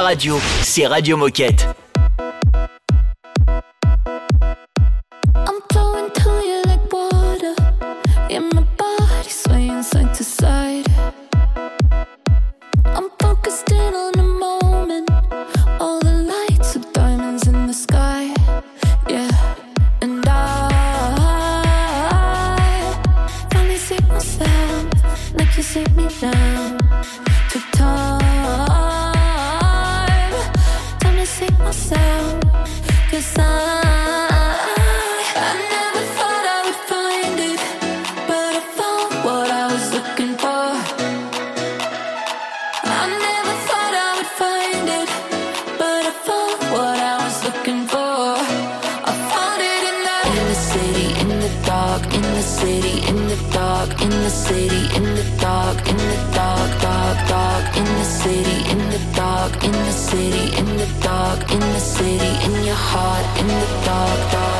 Radio, 0.00 0.38
c'est 0.62 0.86
Radio 0.86 1.16
Moquette. 1.16 1.66
The 54.22 54.30
city, 54.30 54.96
in 54.96 55.02
the 55.02 55.24
dark, 55.40 55.76
in 55.88 55.96
the 55.96 56.30
dark, 56.32 56.70
dark, 56.80 57.28
dark, 57.28 57.76
in 57.76 57.84
the 57.84 58.04
city, 58.04 58.70
in 58.70 58.78
the 58.90 59.00
dark, 59.16 59.52
in 59.64 59.72
the 59.72 59.92
city, 59.92 60.56
in 60.58 60.66
the 60.76 60.88
dark, 61.02 61.50
in 61.50 61.60
the 61.60 61.80
city, 61.80 62.32
in 62.46 62.64
your 62.64 62.76
heart, 62.76 63.26
in 63.40 63.48
the 63.48 63.84
dark, 63.84 64.32
dark. 64.32 64.51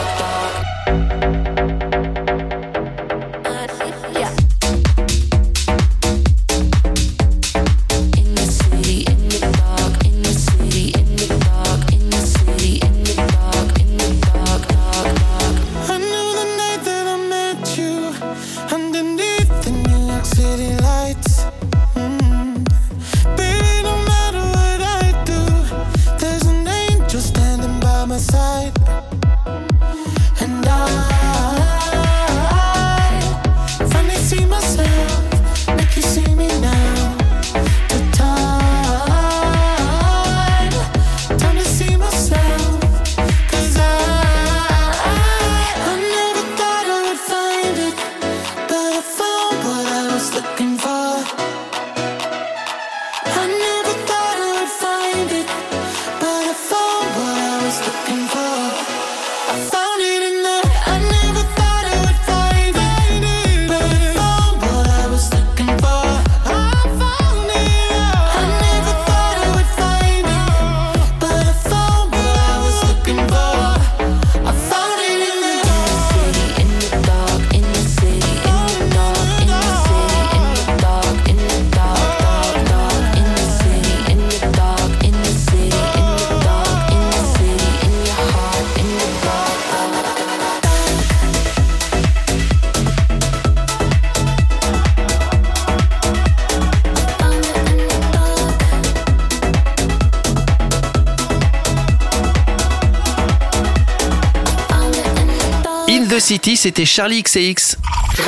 City, 106.22 106.56
c'était 106.56 106.84
Charlie 106.84 107.20
XCX. 107.20 107.76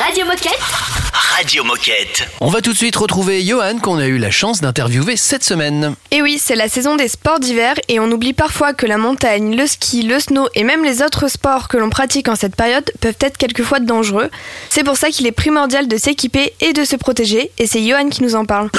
Radio 0.03 0.27
Moquette 0.27 1.04
Radio 1.37 1.65
Moquette. 1.65 2.29
On 2.41 2.49
va 2.49 2.61
tout 2.61 2.73
de 2.73 2.77
suite 2.77 2.95
retrouver 2.97 3.43
Johan 3.45 3.79
qu'on 3.83 3.99
a 3.99 4.07
eu 4.07 4.19
la 4.19 4.31
chance 4.31 4.61
d'interviewer 4.61 5.17
cette 5.17 5.43
semaine. 5.43 5.95
Et 6.11 6.23
oui, 6.23 6.39
c'est 6.41 6.55
la 6.55 6.69
saison 6.69 6.95
des 6.97 7.09
sports 7.09 7.41
d'hiver 7.41 7.75
et 7.89 7.99
on 7.99 8.11
oublie 8.11 8.35
parfois 8.35 8.73
que 8.73 8.87
la 8.87 8.99
montagne, 8.99 9.57
le 9.57 9.67
ski, 9.67 10.03
le 10.03 10.21
snow 10.21 10.49
et 10.55 10.63
même 10.65 10.85
les 10.85 11.03
autres 11.03 11.29
sports 11.29 11.67
que 11.69 11.77
l'on 11.77 11.91
pratique 11.91 12.29
en 12.29 12.37
cette 12.37 12.55
période 12.55 12.89
peuvent 13.01 13.17
être 13.21 13.37
quelquefois 13.37 13.81
dangereux. 13.81 14.31
C'est 14.71 14.85
pour 14.85 14.97
ça 14.97 15.09
qu'il 15.09 15.27
est 15.27 15.33
primordial 15.33 15.89
de 15.89 15.97
s'équiper 15.97 16.53
et 16.61 16.73
de 16.73 16.85
se 16.85 16.95
protéger 16.97 17.51
et 17.59 17.67
c'est 17.67 17.83
Johan 17.85 18.09
qui 18.11 18.23
nous 18.23 18.37
en 18.37 18.45
parle. 18.45 18.71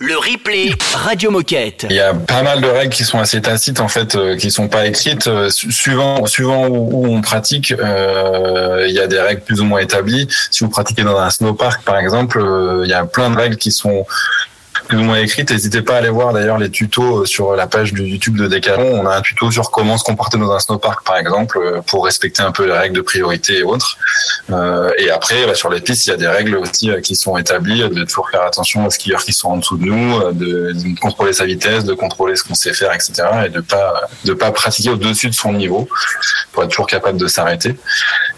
Le 0.00 0.16
replay 0.16 0.70
Radio 0.94 1.30
Moquette. 1.30 1.86
Il 1.90 1.96
y 1.96 2.00
a 2.00 2.14
pas 2.14 2.42
mal 2.42 2.60
de 2.60 2.68
règles 2.68 2.94
qui 2.94 3.04
sont 3.04 3.18
assez 3.18 3.42
tacites 3.42 3.80
en 3.80 3.88
fait, 3.88 4.14
euh, 4.14 4.36
qui 4.36 4.50
sont 4.50 4.68
pas 4.68 4.86
écrites. 4.86 5.26
Euh, 5.26 5.50
su- 5.50 5.72
suivant 5.72 6.24
suivant 6.26 6.68
où, 6.68 7.06
où 7.06 7.14
on 7.14 7.20
pratique, 7.20 7.72
euh, 7.72 8.86
il 8.88 8.94
y 8.94 9.00
a 9.00 9.06
des 9.08 9.20
règles 9.20 9.42
plus 9.42 9.60
ou 9.60 9.64
moins 9.64 9.80
établies. 9.80 10.28
Si 10.50 10.64
vous 10.64 10.70
pratiquez 10.70 11.02
dans 11.02 11.18
un 11.18 11.30
snowpark 11.30 11.82
par 11.82 11.97
exemple, 11.98 12.38
euh, 12.38 12.82
il 12.84 12.90
y 12.90 12.94
a 12.94 13.04
plein 13.04 13.30
de 13.30 13.36
règles 13.36 13.56
qui 13.56 13.72
sont 13.72 14.06
plus 14.88 14.98
ou 14.98 15.04
moins 15.04 15.18
écrites. 15.18 15.50
N'hésitez 15.50 15.82
pas 15.82 15.94
à 15.94 15.98
aller 15.98 16.08
voir 16.08 16.32
d'ailleurs 16.32 16.58
les 16.58 16.70
tutos 16.70 17.22
euh, 17.22 17.24
sur 17.26 17.54
la 17.54 17.66
page 17.66 17.92
du 17.92 18.02
YouTube 18.02 18.36
de 18.36 18.48
Decathlon. 18.48 19.00
On 19.00 19.06
a 19.06 19.16
un 19.16 19.20
tuto 19.20 19.50
sur 19.50 19.70
comment 19.70 19.98
se 19.98 20.04
comporter 20.04 20.38
dans 20.38 20.50
un 20.50 20.58
snowpark 20.58 21.04
par 21.04 21.18
exemple 21.18 21.58
euh, 21.58 21.80
pour 21.82 22.04
respecter 22.06 22.42
un 22.42 22.50
peu 22.50 22.66
les 22.66 22.72
règles 22.72 22.96
de 22.96 23.02
priorité 23.02 23.58
et 23.58 23.62
autres. 23.62 23.98
Euh, 24.50 24.90
et 24.98 25.10
après, 25.10 25.46
bah, 25.46 25.54
sur 25.54 25.70
les 25.70 25.80
pistes, 25.80 26.06
il 26.06 26.10
y 26.10 26.12
a 26.12 26.16
des 26.16 26.26
règles 26.26 26.56
aussi 26.56 26.90
euh, 26.90 27.00
qui 27.00 27.14
sont 27.14 27.36
établies, 27.36 27.88
de 27.88 28.04
toujours 28.04 28.30
faire 28.30 28.42
attention 28.42 28.86
aux 28.86 28.90
skieurs 28.90 29.22
qui 29.22 29.32
sont 29.32 29.50
en 29.50 29.56
dessous 29.58 29.76
de 29.76 29.84
nous, 29.84 30.32
de, 30.32 30.72
de 30.72 31.00
contrôler 31.00 31.32
sa 31.32 31.44
vitesse, 31.44 31.84
de 31.84 31.94
contrôler 31.94 32.34
ce 32.34 32.44
qu'on 32.44 32.54
sait 32.54 32.72
faire, 32.72 32.92
etc. 32.92 33.12
Et 33.46 33.48
de 33.50 33.60
pas 33.60 34.08
de 34.24 34.32
pas 34.32 34.50
pratiquer 34.50 34.90
au-dessus 34.90 35.28
de 35.28 35.34
son 35.34 35.52
niveau 35.52 35.88
pour 36.52 36.62
être 36.62 36.70
toujours 36.70 36.86
capable 36.86 37.18
de 37.18 37.26
s'arrêter. 37.26 37.70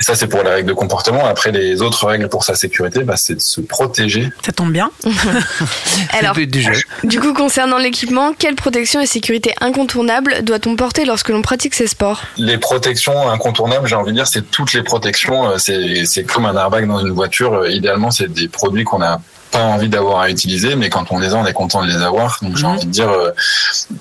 Et 0.01 0.03
ça, 0.03 0.15
c'est 0.15 0.27
pour 0.27 0.43
les 0.43 0.51
règles 0.51 0.69
de 0.69 0.75
comportement. 0.75 1.27
Après, 1.27 1.53
les 1.53 1.83
autres 1.83 2.07
règles 2.07 2.29
pour 2.29 2.45
sa 2.45 2.55
sécurité, 2.55 3.05
bah, 3.05 3.17
c'est 3.17 3.35
de 3.35 3.41
se 3.41 3.61
protéger. 3.61 4.31
Ça 4.45 4.53
tombe 4.53 4.73
bien. 4.73 4.91
Alors, 6.19 6.35
du 6.47 6.63
jeu. 6.63 6.73
Du 7.05 7.21
coup, 7.21 7.33
concernant 7.33 7.79
l'équipement, 7.79 8.33
quelle 8.39 8.55
protection 8.55 9.01
et 9.01 9.07
sécurité 9.07 9.55
incontournable 9.61 10.43
doit-on 10.43 10.77
porter 10.77 11.05
lorsque 11.05 11.29
l'on 11.29 11.43
pratique 11.43 11.75
ces 11.75 11.87
sports? 11.87 12.23
Les 12.37 12.59
protections 12.59 13.29
incontournables, 13.31 13.87
j'ai 13.87 13.95
envie 13.97 14.13
de 14.13 14.17
dire, 14.17 14.27
c'est 14.27 14.51
toutes 14.51 14.73
les 14.73 14.83
protections. 14.83 15.51
Euh, 15.51 15.59
C'est 15.59 16.05
c'est 16.07 16.25
comme 16.25 16.47
un 16.47 16.55
airbag 16.57 16.87
dans 16.87 17.01
une 17.01 17.13
voiture. 17.13 17.55
Euh, 17.55 17.71
Idéalement, 17.71 18.11
c'est 18.11 18.33
des 18.33 18.49
produits 18.49 18.85
qu'on 18.85 19.03
a 19.03 19.21
pas 19.51 19.63
envie 19.63 19.89
d'avoir 19.89 20.21
à 20.21 20.31
utiliser, 20.31 20.77
mais 20.77 20.91
quand 20.91 21.11
on 21.11 21.19
les 21.19 21.35
a, 21.35 21.37
on 21.37 21.47
est 21.47 21.53
content 21.53 21.83
de 21.83 21.89
les 21.89 22.03
avoir. 22.03 22.39
Donc 22.43 22.57
j'ai 22.57 22.67
envie 22.67 22.87
de 22.87 22.91
dire, 22.91 23.11
euh, 23.11 23.31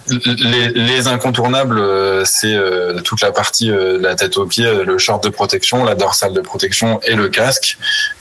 les, 0.10 0.70
les 0.70 1.08
incontournables, 1.08 1.80
euh, 1.80 2.24
c'est 2.26 2.54
euh, 2.54 3.00
toute 3.02 3.22
la 3.22 3.32
partie 3.32 3.68
de 3.68 4.00
la 4.02 4.16
tête 4.16 4.38
aux 4.38 4.45
pieds, 4.45 4.84
le 4.86 4.97
short 4.97 5.24
de 5.24 5.30
protection, 5.30 5.84
la 5.84 5.95
dorsale 5.95 6.34
de 6.34 6.41
protection 6.41 7.00
et 7.04 7.16
le 7.16 7.30
casque. 7.30 7.78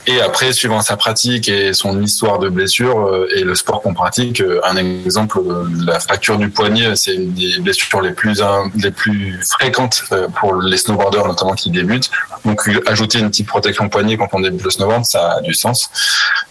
Et 0.07 0.21
après, 0.21 0.53
suivant 0.53 0.81
sa 0.81 0.97
pratique 0.97 1.49
et 1.49 1.73
son 1.73 2.01
histoire 2.01 2.39
de 2.39 2.49
blessure 2.49 3.27
et 3.35 3.43
le 3.43 3.53
sport 3.55 3.81
qu'on 3.81 3.93
pratique, 3.93 4.41
un 4.63 4.75
exemple, 4.77 5.39
la 5.85 5.99
fracture 5.99 6.37
du 6.37 6.49
poignet, 6.49 6.95
c'est 6.95 7.13
une 7.13 7.33
des 7.33 7.59
blessures 7.59 8.01
les 8.01 8.11
plus 8.11 8.41
les 8.81 8.91
plus 8.91 9.39
fréquentes 9.43 10.03
pour 10.39 10.55
les 10.55 10.77
snowboarders 10.77 11.27
notamment 11.27 11.53
qui 11.53 11.69
débutent. 11.69 12.09
Donc 12.45 12.61
ajouter 12.87 13.19
une 13.19 13.29
petite 13.29 13.47
protection 13.47 13.89
poignet 13.89 14.17
quand 14.17 14.29
on 14.33 14.39
débute 14.39 14.63
le 14.63 14.69
snowboard, 14.69 15.05
ça 15.05 15.33
a 15.33 15.41
du 15.41 15.53
sens. 15.53 15.89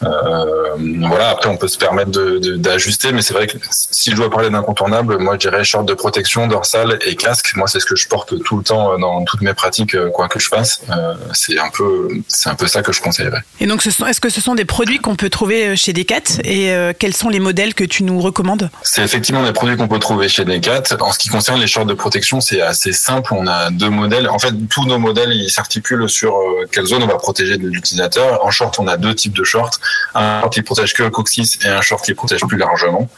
Euh, 0.04 0.67
voilà. 0.76 1.30
Après, 1.30 1.48
on 1.48 1.56
peut 1.56 1.68
se 1.68 1.78
permettre 1.78 2.10
de- 2.10 2.38
de- 2.38 2.56
d'ajuster, 2.56 3.12
mais 3.12 3.22
c'est 3.22 3.34
vrai 3.34 3.46
que 3.46 3.56
si 3.70 4.10
je 4.10 4.16
dois 4.16 4.30
parler 4.30 4.50
d'incontournable, 4.50 5.18
moi 5.18 5.34
je 5.34 5.38
dirais 5.48 5.64
short 5.64 5.86
de 5.86 5.94
protection, 5.94 6.46
dorsale 6.46 6.98
et 7.06 7.16
casque. 7.16 7.52
Moi 7.56 7.66
c'est 7.68 7.80
ce 7.80 7.86
que 7.86 7.96
je 7.96 8.08
porte 8.08 8.42
tout 8.42 8.58
le 8.58 8.62
temps 8.64 8.92
euh, 8.92 8.98
dans 8.98 9.24
toutes 9.24 9.40
mes 9.42 9.54
pratiques, 9.54 9.94
euh, 9.94 10.10
quoi 10.10 10.28
que 10.28 10.38
je 10.38 10.48
fasse. 10.48 10.82
Euh, 10.90 11.14
c'est 11.32 11.58
un 11.58 11.70
peu, 11.70 12.08
c'est 12.28 12.48
un 12.48 12.54
peu 12.54 12.66
ça 12.66 12.82
que 12.82 12.92
je 12.92 13.00
conseillerais. 13.00 13.40
Et 13.60 13.66
donc, 13.66 13.84
est-ce 13.86 14.20
que 14.20 14.28
ce 14.30 14.40
sont 14.40 14.54
des 14.54 14.64
produits 14.64 14.98
qu'on 14.98 15.16
peut 15.16 15.30
trouver 15.30 15.76
chez 15.76 15.92
Decat 15.92 16.22
Et 16.44 16.72
euh, 16.72 16.92
quels 16.98 17.14
sont 17.14 17.28
les 17.28 17.40
modèles 17.40 17.74
que 17.74 17.84
tu 17.84 18.02
nous 18.02 18.20
recommandes? 18.20 18.70
C'est 18.82 19.02
effectivement 19.02 19.42
des 19.44 19.52
produits 19.52 19.76
qu'on 19.76 19.88
peut 19.88 19.98
trouver 19.98 20.28
chez 20.28 20.44
Decat. 20.44 20.82
En 21.00 21.12
ce 21.12 21.18
qui 21.18 21.28
concerne 21.28 21.60
les 21.60 21.66
shorts 21.66 21.86
de 21.86 21.94
protection, 21.94 22.40
c'est 22.40 22.60
assez 22.60 22.92
simple. 22.92 23.32
On 23.34 23.46
a 23.46 23.70
deux 23.70 23.90
modèles. 23.90 24.28
En 24.28 24.38
fait, 24.38 24.52
tous 24.70 24.84
nos 24.86 24.98
modèles, 24.98 25.32
ils 25.32 25.50
s'articulent 25.50 26.08
sur 26.08 26.34
euh, 26.36 26.66
quelle 26.70 26.86
zone 26.86 27.02
on 27.02 27.06
va 27.06 27.16
protéger 27.16 27.56
de 27.58 27.68
l'utilisateur. 27.68 28.44
En 28.44 28.50
short, 28.50 28.78
on 28.78 28.86
a 28.86 28.96
deux 28.96 29.14
types 29.14 29.36
de 29.36 29.44
shorts. 29.44 29.78
Un 30.14 30.40
short 30.40 30.57
qui 30.58 30.62
protège 30.62 30.92
que 30.92 31.04
le 31.04 31.10
coccyx 31.10 31.64
et 31.64 31.68
un 31.68 31.80
short 31.80 32.04
qui 32.04 32.14
protège 32.14 32.40
plus 32.46 32.58
largement. 32.58 33.08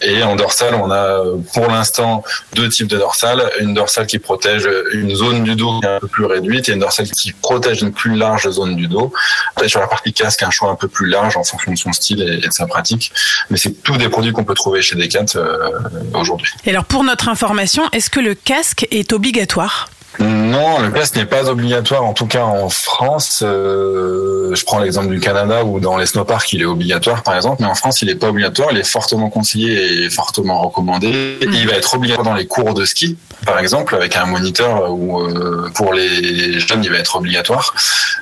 Et 0.00 0.22
en 0.22 0.36
dorsale, 0.36 0.74
on 0.74 0.90
a 0.90 0.96
euh, 0.96 1.36
pour 1.54 1.68
l'instant 1.68 2.24
deux 2.54 2.68
types 2.68 2.86
de 2.86 2.96
dorsale. 2.96 3.50
Une 3.60 3.74
dorsale 3.74 4.06
qui 4.06 4.18
protège 4.18 4.68
une 4.92 5.14
zone 5.14 5.44
du 5.44 5.54
dos 5.56 5.80
qui 5.80 5.86
est 5.86 5.96
un 5.96 6.00
peu 6.00 6.08
plus 6.08 6.24
réduite 6.24 6.68
et 6.68 6.72
une 6.72 6.80
dorsale 6.80 7.08
qui 7.10 7.32
protège 7.32 7.82
une 7.82 7.92
plus 7.92 8.14
large 8.16 8.48
zone 8.50 8.76
du 8.76 8.86
dos. 8.86 9.12
Après, 9.54 9.68
sur 9.68 9.80
la 9.80 9.88
partie 9.88 10.12
casque, 10.12 10.42
un 10.42 10.50
choix 10.50 10.70
un 10.70 10.74
peu 10.74 10.88
plus 10.88 11.08
large 11.08 11.36
en 11.36 11.44
fonction 11.44 11.72
de 11.72 11.78
son 11.78 11.92
style 11.92 12.22
et, 12.22 12.44
et 12.44 12.48
de 12.48 12.52
sa 12.52 12.66
pratique. 12.66 13.12
Mais 13.50 13.58
c'est 13.58 13.82
tous 13.82 13.96
des 13.96 14.08
produits 14.08 14.32
qu'on 14.32 14.44
peut 14.44 14.54
trouver 14.54 14.80
chez 14.82 14.96
Decat 14.96 15.26
euh, 15.36 15.70
aujourd'hui. 16.14 16.50
Et 16.64 16.70
alors, 16.70 16.84
pour 16.84 17.04
notre 17.04 17.28
information, 17.28 17.82
est-ce 17.92 18.10
que 18.10 18.20
le 18.20 18.34
casque 18.34 18.86
est 18.90 19.12
obligatoire? 19.12 19.90
Non, 20.18 20.80
le 20.80 20.90
casque 20.90 21.16
n'est 21.16 21.26
pas 21.26 21.48
obligatoire, 21.48 22.04
en 22.04 22.12
tout 22.12 22.26
cas 22.26 22.44
en 22.44 22.68
France. 22.68 23.42
euh, 23.44 24.54
je 24.54 24.64
prends 24.64 24.78
l'exemple 24.78 25.08
du 25.08 25.20
Canada 25.20 25.64
où 25.64 25.80
dans 25.80 25.96
les 25.96 26.06
snowparks 26.06 26.52
il 26.52 26.62
est 26.62 26.66
obligatoire 26.66 27.22
par 27.22 27.34
exemple, 27.36 27.56
mais 27.60 27.68
en 27.68 27.74
France 27.74 28.00
il 28.02 28.08
n'est 28.08 28.14
pas 28.14 28.28
obligatoire, 28.28 28.68
il 28.72 28.78
est 28.78 28.88
fortement 28.88 29.28
conseillé 29.28 30.04
et 30.04 30.10
fortement 30.10 30.62
recommandé. 30.62 31.08
Et 31.40 31.46
il 31.46 31.68
va 31.68 31.74
être 31.74 31.94
obligatoire 31.94 32.24
dans 32.24 32.34
les 32.34 32.46
cours 32.46 32.72
de 32.74 32.84
ski, 32.84 33.16
par 33.44 33.58
exemple, 33.58 33.94
avec 33.94 34.16
un 34.16 34.26
moniteur 34.26 34.90
où 34.90 35.20
euh, 35.20 35.70
pour 35.74 35.92
les 35.92 36.58
jeunes 36.60 36.82
il 36.82 36.90
va 36.90 36.98
être 36.98 37.16
obligatoire. 37.16 37.74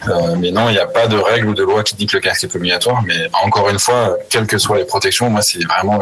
Euh, 0.09 0.37
mais 0.39 0.51
non, 0.51 0.69
il 0.69 0.73
n'y 0.73 0.79
a 0.79 0.87
pas 0.87 1.07
de 1.07 1.17
règle 1.17 1.49
ou 1.49 1.55
de 1.55 1.63
loi 1.63 1.83
qui 1.83 1.95
dit 1.95 2.07
que 2.07 2.17
le 2.17 2.21
casque 2.21 2.45
est 2.45 2.57
obligatoire. 2.57 3.03
Mais 3.07 3.29
encore 3.45 3.69
une 3.71 3.79
fois, 3.79 4.17
quelles 4.31 4.47
que 4.47 4.59
soient 4.59 4.79
les 4.79 4.85
protections, 4.85 5.31
moi 5.31 5.43
c'est 5.43 5.65
vraiment 5.65 6.01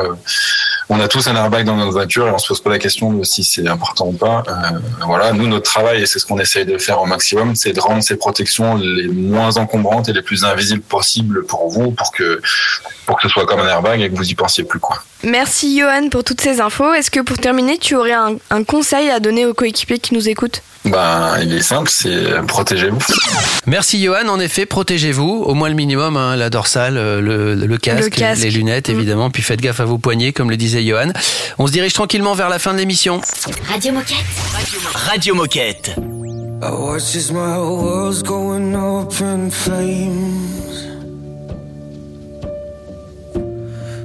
on 0.88 1.00
a 1.00 1.08
tous 1.08 1.26
un 1.28 1.36
airbag 1.36 1.64
dans 1.64 1.76
notre 1.76 1.92
voiture 1.92 2.26
et 2.26 2.30
on 2.30 2.38
se 2.38 2.48
pose 2.48 2.60
pas 2.60 2.70
la 2.70 2.78
question 2.78 3.12
de 3.12 3.24
si 3.24 3.44
c'est 3.44 3.66
important 3.66 4.08
ou 4.08 4.12
pas. 4.12 4.42
Voilà, 5.06 5.32
nous 5.32 5.46
notre 5.46 5.70
travail 5.70 5.81
et 5.90 6.06
c'est 6.06 6.18
ce 6.18 6.26
qu'on 6.26 6.38
essaye 6.38 6.64
de 6.64 6.78
faire 6.78 7.00
au 7.00 7.06
maximum, 7.06 7.54
c'est 7.54 7.72
de 7.72 7.80
rendre 7.80 8.02
ces 8.02 8.16
protections 8.16 8.76
les 8.76 9.08
moins 9.08 9.56
encombrantes 9.56 10.08
et 10.08 10.12
les 10.12 10.22
plus 10.22 10.44
invisibles 10.44 10.82
possibles 10.82 11.44
pour 11.46 11.68
vous, 11.68 11.90
pour 11.90 12.12
que 12.12 12.40
pour 13.06 13.16
que 13.16 13.22
ce 13.22 13.28
soit 13.28 13.46
comme 13.46 13.60
un 13.60 13.68
airbag 13.68 14.00
et 14.00 14.10
que 14.10 14.16
vous 14.16 14.28
y 14.30 14.34
pensiez 14.34 14.64
plus 14.64 14.78
quoi. 14.80 15.02
Merci 15.24 15.78
Johan 15.78 16.08
pour 16.10 16.24
toutes 16.24 16.40
ces 16.40 16.60
infos. 16.60 16.92
Est-ce 16.94 17.10
que 17.10 17.20
pour 17.20 17.38
terminer, 17.38 17.78
tu 17.78 17.94
aurais 17.94 18.12
un, 18.12 18.36
un 18.50 18.64
conseil 18.64 19.08
à 19.10 19.20
donner 19.20 19.46
aux 19.46 19.54
coéquipiers 19.54 19.98
qui 19.98 20.14
nous 20.14 20.28
écoutent? 20.28 20.62
Ben 20.84 21.38
il 21.40 21.52
est 21.54 21.62
simple, 21.62 21.88
c'est 21.88 22.44
protégez-vous. 22.48 22.98
Merci 23.66 24.02
Johan, 24.02 24.26
en 24.28 24.40
effet, 24.40 24.66
protégez-vous, 24.66 25.44
au 25.46 25.54
moins 25.54 25.68
le 25.68 25.76
minimum, 25.76 26.16
hein, 26.16 26.34
la 26.34 26.50
dorsale, 26.50 26.96
euh, 26.96 27.20
le, 27.20 27.54
le 27.54 27.78
casque, 27.78 28.02
Le 28.02 28.08
casque. 28.10 28.42
les 28.42 28.50
lunettes 28.50 28.88
évidemment, 28.88 29.30
puis 29.30 29.42
faites 29.44 29.60
gaffe 29.60 29.78
à 29.78 29.84
vos 29.84 29.98
poignets, 29.98 30.32
comme 30.32 30.50
le 30.50 30.56
disait 30.56 30.82
Johan. 30.84 31.12
On 31.58 31.68
se 31.68 31.72
dirige 31.72 31.92
tranquillement 31.92 32.34
vers 32.34 32.48
la 32.48 32.58
fin 32.58 32.72
de 32.72 32.78
l'émission. 32.78 33.20
Radio 33.70 33.92
Moquette. 33.92 34.16
Radio 34.94 35.34
Moquette. 35.36 35.94
I 36.64 36.70
watch 36.70 37.02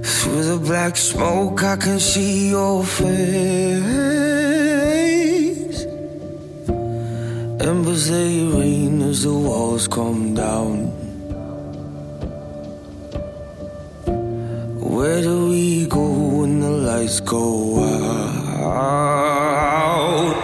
Through 0.07 0.43
the 0.43 0.57
black 0.57 0.95
smoke, 0.95 1.61
I 1.63 1.75
can 1.75 1.99
see 1.99 2.49
your 2.51 2.83
face. 2.83 3.07
Embers 7.59 8.07
they 8.07 8.45
rain 8.55 9.01
as 9.01 9.23
the 9.23 9.33
walls 9.33 9.85
come 9.87 10.33
down. 10.33 10.91
Where 14.95 15.21
do 15.21 15.49
we 15.49 15.87
go 15.87 16.05
when 16.39 16.61
the 16.61 16.71
lights 16.71 17.19
go 17.19 17.83
out? 17.83 18.47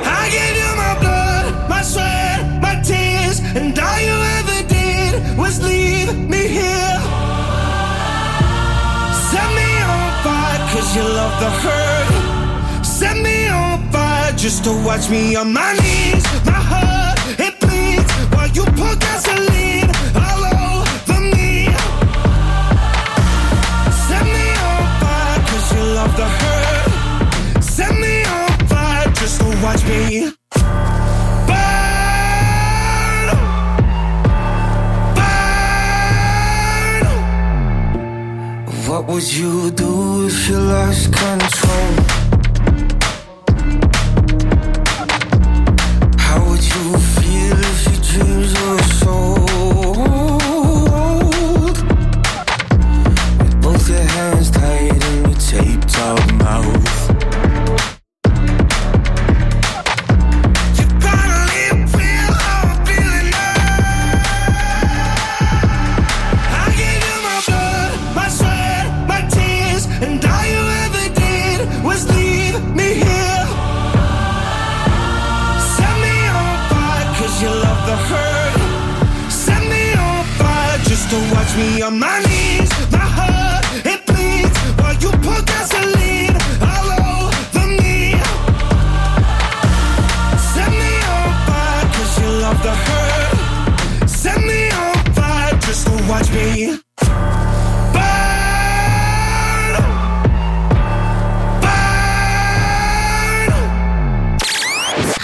I 0.03 0.29
gave 0.35 0.55
you 0.61 0.71
my 0.83 0.93
blood, 1.03 1.45
my 1.69 1.81
sweat, 1.81 2.61
my 2.61 2.75
tears, 2.81 3.39
and 3.39 3.79
all 3.79 3.99
you 4.07 4.17
ever 4.37 4.59
did 4.67 5.37
was 5.37 5.59
leave 5.63 5.82
the 11.43 11.49
hurt. 11.49 12.85
Set 12.85 13.17
me 13.17 13.47
on 13.49 13.91
fire 13.91 14.31
just 14.43 14.63
to 14.63 14.71
watch 14.87 15.09
me 15.09 15.35
on 15.35 15.51
my 15.51 15.73
knees. 15.81 16.23
My 16.45 16.61
heart, 16.71 17.19
it 17.37 17.53
bleeds 17.59 18.11
while 18.33 18.51
you 18.57 18.63
pour 18.77 18.95
gasoline 19.05 19.89
all 20.27 20.43
over 20.55 21.19
me. 21.35 21.67
Set 24.07 24.23
me 24.35 24.45
on 24.69 24.83
fire, 25.01 25.39
cause 25.49 25.67
you 25.75 25.83
love 25.99 26.13
the 26.21 26.29
hurt. 26.39 27.63
Set 27.75 27.93
me 28.03 28.15
on 28.37 28.51
fire 28.71 29.11
just 29.19 29.41
to 29.41 29.47
watch 29.65 29.83
me. 29.91 30.42
Would 39.13 39.31
you 39.31 39.69
do 39.69 40.25
if 40.25 40.49
you 40.49 40.57
lost 40.57 41.13
control? 41.13 41.93
How 46.17 46.43
would 46.49 46.63
you 46.63 46.97
feel 47.13 47.57
if 47.71 47.85
your 47.89 48.01
dreams 48.09 48.53
were 48.61 48.83
sold? 49.01 49.37
With 53.37 53.55
both 53.61 53.87
your 53.87 53.99
hands 53.99 54.49
tied 54.49 55.03
and 55.03 55.27
your 55.27 55.39
taped 55.39 55.95
up 55.99 56.33
mouth. 56.33 56.82
To 81.13 81.19
watch 81.35 81.55
me 81.55 81.81
on 81.83 81.99
my 81.99 82.17
knees. 82.27 82.69
My 82.91 83.05
heart, 83.17 83.65
it 83.85 83.99
bleeds 84.07 84.57
while 84.79 84.97
you 85.03 85.11
pour 85.23 85.41
gasoline 85.51 86.35
all 86.71 86.89
over 87.05 87.67
me. 87.81 88.17
Set 90.53 90.71
me 90.81 90.93
on 91.15 91.29
fire, 91.47 91.85
cause 91.95 92.13
you 92.19 92.29
love 92.45 92.59
the 92.67 92.75
hurt. 92.85 94.09
Set 94.09 94.39
me 94.49 94.61
on 94.83 94.95
fire 95.17 95.53
just 95.65 95.85
to 95.85 95.93
watch 96.09 96.29
me. 96.31 96.79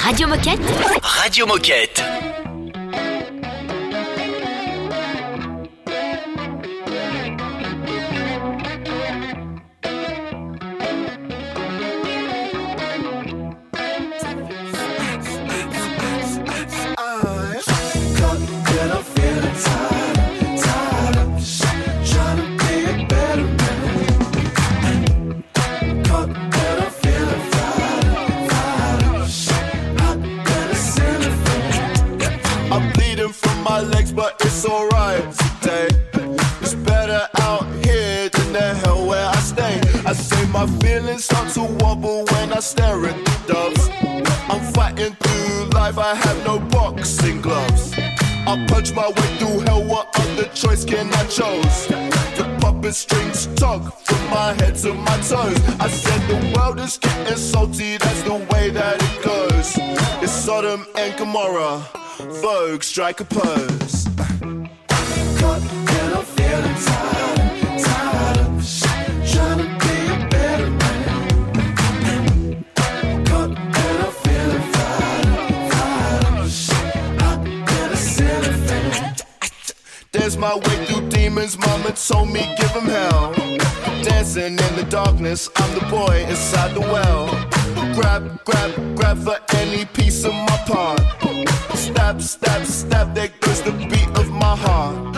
Radio 0.06 0.28
Moquette. 0.28 0.62
Radio 1.24 1.46
Moquette. 1.48 2.09
I 42.60 42.62
at 42.62 43.16
the 43.24 43.54
doves. 43.54 43.90
I'm 44.50 44.74
fighting 44.74 45.16
through 45.16 45.70
life, 45.70 45.98
I 45.98 46.14
have 46.14 46.46
no 46.46 46.60
boxing 46.60 47.40
gloves. 47.40 47.94
I 47.98 48.66
punch 48.68 48.94
my 48.94 49.08
way 49.08 49.38
through 49.38 49.60
hell, 49.62 49.82
what 49.82 50.10
other 50.20 50.44
choice 50.50 50.84
can 50.84 51.08
I 51.14 51.24
choose? 51.28 51.88
The 52.36 52.58
puppet 52.60 52.96
strings 52.96 53.48
tug 53.56 53.94
from 54.04 54.30
my 54.30 54.52
head 54.60 54.76
to 54.84 54.94
my 54.94 55.16
toes. 55.22 55.58
I 55.80 55.88
said 55.88 56.20
the 56.28 56.54
world 56.54 56.82
is 56.82 56.98
getting 56.98 57.38
salty, 57.38 57.96
that's 57.96 58.24
the 58.24 58.36
way 58.52 58.70
that 58.72 59.02
it 59.02 59.24
goes. 59.24 59.78
It's 60.22 60.34
Sodom 60.34 60.86
and 60.98 61.18
Gomorrah, 61.18 61.88
Vogue, 62.42 62.84
strike 62.84 63.22
a 63.22 63.26
pose. 63.26 64.06
Caught 65.40 65.62
and 65.62 66.14
I'm 66.14 66.26
feeling 66.26 66.76
tired, 66.76 67.39
There's 80.12 80.38
my 80.38 80.56
way 80.56 80.86
through 80.86 81.08
demons, 81.10 81.56
mama 81.56 81.92
told 81.92 82.30
me 82.30 82.42
give 82.58 82.72
him 82.72 82.86
hell. 82.86 83.32
Dancing 84.02 84.54
in 84.58 84.76
the 84.76 84.88
darkness, 84.90 85.48
I'm 85.56 85.72
the 85.78 85.86
boy 85.86 86.26
inside 86.28 86.74
the 86.74 86.80
well. 86.82 87.28
Grab, 87.94 88.44
grab, 88.44 88.96
grab 88.96 89.18
for 89.20 89.38
any 89.58 89.86
piece 89.86 90.24
of 90.26 90.34
my 90.34 90.58
part. 90.66 91.00
Stab, 91.78 92.24
stab, 92.24 92.66
stab, 92.66 93.14
there 93.14 93.30
goes 93.40 93.62
the 93.62 93.72
beat 93.72 94.10
of 94.18 94.32
my 94.32 94.56
heart. 94.56 95.14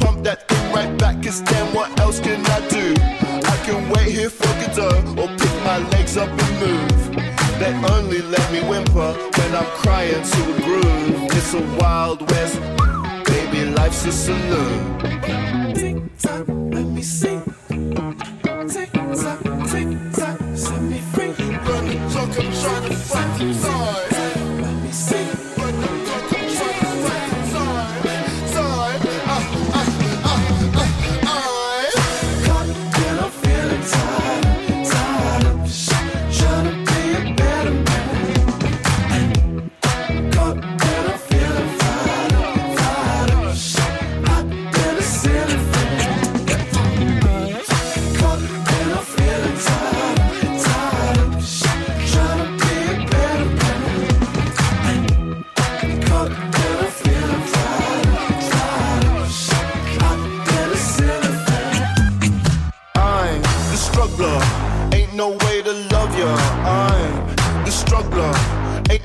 Pump 0.00 0.22
that 0.24 0.46
thing 0.48 0.72
right 0.74 0.98
back, 0.98 1.22
cause 1.22 1.40
damn, 1.40 1.74
what 1.74 1.98
else 1.98 2.20
can 2.20 2.44
I 2.44 2.68
do? 2.68 2.94
I 3.00 3.56
can 3.64 3.88
wait 3.88 4.12
here 4.12 4.28
for 4.28 4.52
Godot, 4.60 5.00
or 5.18 5.28
pick 5.38 5.64
my 5.64 5.78
legs 5.92 6.18
up 6.18 6.28
and 6.28 6.60
move. 6.60 7.16
They 7.58 7.72
only 7.96 8.20
let 8.20 8.52
me 8.52 8.60
whimper 8.68 9.14
when 9.14 9.54
I'm 9.56 9.70
crying 9.80 10.22
to 10.22 10.56
a 10.56 10.60
groove. 10.60 11.30
It's 11.32 11.54
a 11.54 11.62
wild 11.80 12.30
west, 12.30 12.60
life's 13.74 14.04
a 14.06 14.12
saloon. 14.12 14.98
Tick 15.74 15.96
tock, 16.18 16.46
let 16.48 16.86
me 16.86 17.02
sing. 17.02 17.42
Tick 17.68 17.94
tock, 17.94 19.38
tick 19.70 19.88
tock, 20.12 20.38
set 20.54 20.82
me 20.82 20.98
free. 21.12 21.32
Run 21.66 21.84
the 21.88 21.96
clock, 22.10 22.38
I'm 22.38 22.52
trying 22.62 22.88
to 22.88 22.96
fight 22.96 23.38
the 23.38 23.54
time. 23.62 23.89